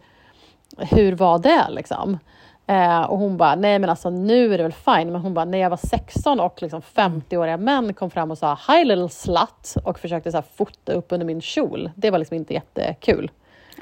hur 0.78 1.16
var 1.16 1.40
det 1.40 1.66
liksom? 1.70 2.20
Eh, 2.68 3.02
och 3.02 3.18
hon 3.18 3.38
bara, 3.38 3.56
nej 3.56 3.80
men 3.80 3.90
alltså 3.90 4.10
nu 4.10 4.54
är 4.54 4.58
det 4.58 4.64
väl 4.64 4.74
fine. 4.74 5.12
Men 5.12 5.22
hon 5.22 5.34
bara, 5.34 5.46
när 5.46 5.58
jag 5.58 5.70
var 5.70 5.78
16 5.78 6.40
och 6.40 6.62
liksom 6.62 6.82
50-åriga 6.82 7.58
män 7.58 7.94
kom 7.94 8.10
fram 8.10 8.32
och 8.32 8.38
sa 8.38 8.58
hi 8.68 8.86
little 8.86 9.10
slut 9.10 9.76
och 9.84 10.00
försökte 10.00 10.32
så 10.32 10.38
här, 10.38 10.46
fota 10.56 10.94
upp 10.94 11.12
under 11.12 11.26
min 11.26 11.42
kjol. 11.42 11.92
Det 11.96 12.12
var 12.12 12.20
liksom 12.20 12.38
inte 12.38 12.54
jättekul. 12.54 13.32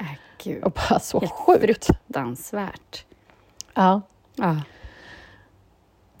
Äh, 0.00 0.06
gud. 0.44 0.64
Och 0.64 0.72
bara 0.72 0.98
så 1.00 1.20
Helt 1.20 1.32
sjukt. 1.32 1.60
fruktansvärt. 1.86 3.04
Ja. 3.74 4.00
Ja. 4.34 4.56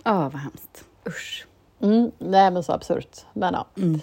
Ja, 0.04 0.18
vad 0.32 0.40
hemskt. 0.40 0.84
Usch. 1.08 1.46
Mm, 1.84 2.10
nej 2.18 2.50
men 2.50 2.62
så 2.62 2.72
absurt. 2.72 3.16
Men 3.32 3.54
ja. 3.54 3.64
Mm. 3.82 4.00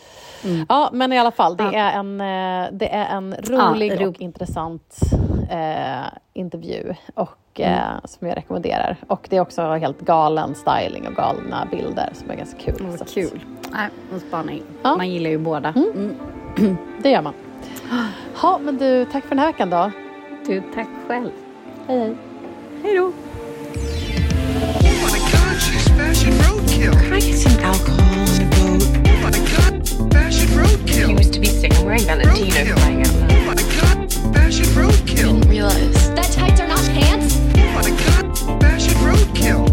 Ja 0.69 0.89
men 0.93 1.13
i 1.13 1.19
alla 1.19 1.31
fall, 1.31 1.57
det, 1.57 1.63
Ja. 1.63 1.71
är, 1.73 1.99
en, 1.99 2.21
eh, 2.21 2.69
det 2.71 2.93
är 2.95 3.17
en 3.17 3.35
rolig 3.49 4.01
ro- 4.01 4.09
och 4.09 4.21
intressant 4.21 4.99
eh, 5.49 6.05
intervju 6.33 6.93
och, 7.15 7.59
eh, 7.61 7.79
som 8.05 8.27
jag 8.27 8.37
rekommenderar. 8.37 8.97
Och 9.07 9.27
det 9.29 9.37
är 9.37 9.41
också 9.41 9.61
helt 9.61 10.01
galen 10.01 10.55
styling 10.55 11.07
och 11.07 11.13
galna 11.15 11.67
bilder 11.71 12.09
som 12.13 12.31
är 12.31 12.35
ganska 12.35 12.59
kul. 12.59 12.85
Att- 13.01 13.13
kul. 13.13 13.39
Nej, 13.71 13.89
och 14.15 14.21
spana 14.21 14.51
in. 14.51 14.63
Ja. 14.83 14.95
Man 14.95 15.09
gillar 15.09 15.29
ju 15.29 15.37
båda. 15.37 15.69
Mm. 15.69 16.15
Det 17.03 17.09
gör 17.09 17.21
man. 17.21 17.33
Ja 18.41 18.59
men 18.63 18.77
du, 18.77 19.05
tack 19.05 19.23
för 19.23 19.29
den 19.29 19.39
här 19.39 19.47
veckan 19.47 19.69
då. 19.69 19.91
Du, 20.47 20.63
tack 20.75 20.87
själv. 21.07 21.29
Hej 21.87 21.99
hej. 21.99 22.15
Hej 22.83 22.95
då. 22.97 23.11
Can 27.11 27.21
I 27.21 27.25
get 27.25 27.39
some 27.39 27.59
alcohol 27.59 28.19
on 28.19 28.25
the 28.39 28.45
boat? 28.55 28.83
Oh 29.05 29.17
my 29.21 29.31
god, 29.51 30.13
fashion 30.13 30.47
roadkill. 30.51 31.07
He 31.09 31.13
used 31.17 31.33
to 31.33 31.41
be 31.41 31.47
sick. 31.47 31.73
I'm 31.75 31.85
wearing 31.85 32.03
Valentino 32.03 32.73
flying 32.77 33.01
out 33.01 33.13
loud. 33.15 33.31
Oh 33.33 33.43
my 33.47 33.53
god, 33.53 34.13
fashion 34.33 34.65
roadkill. 34.67 35.41
Didn't 35.41 35.49
realize 35.49 36.15
that 36.15 36.31
tights 36.31 36.61
are 36.61 36.69
not 36.69 36.79
pants. 36.85 37.35
Oh 37.57 37.71
my 37.75 37.89
god, 37.89 38.61
fashion 38.61 38.93
roadkill. 39.03 39.70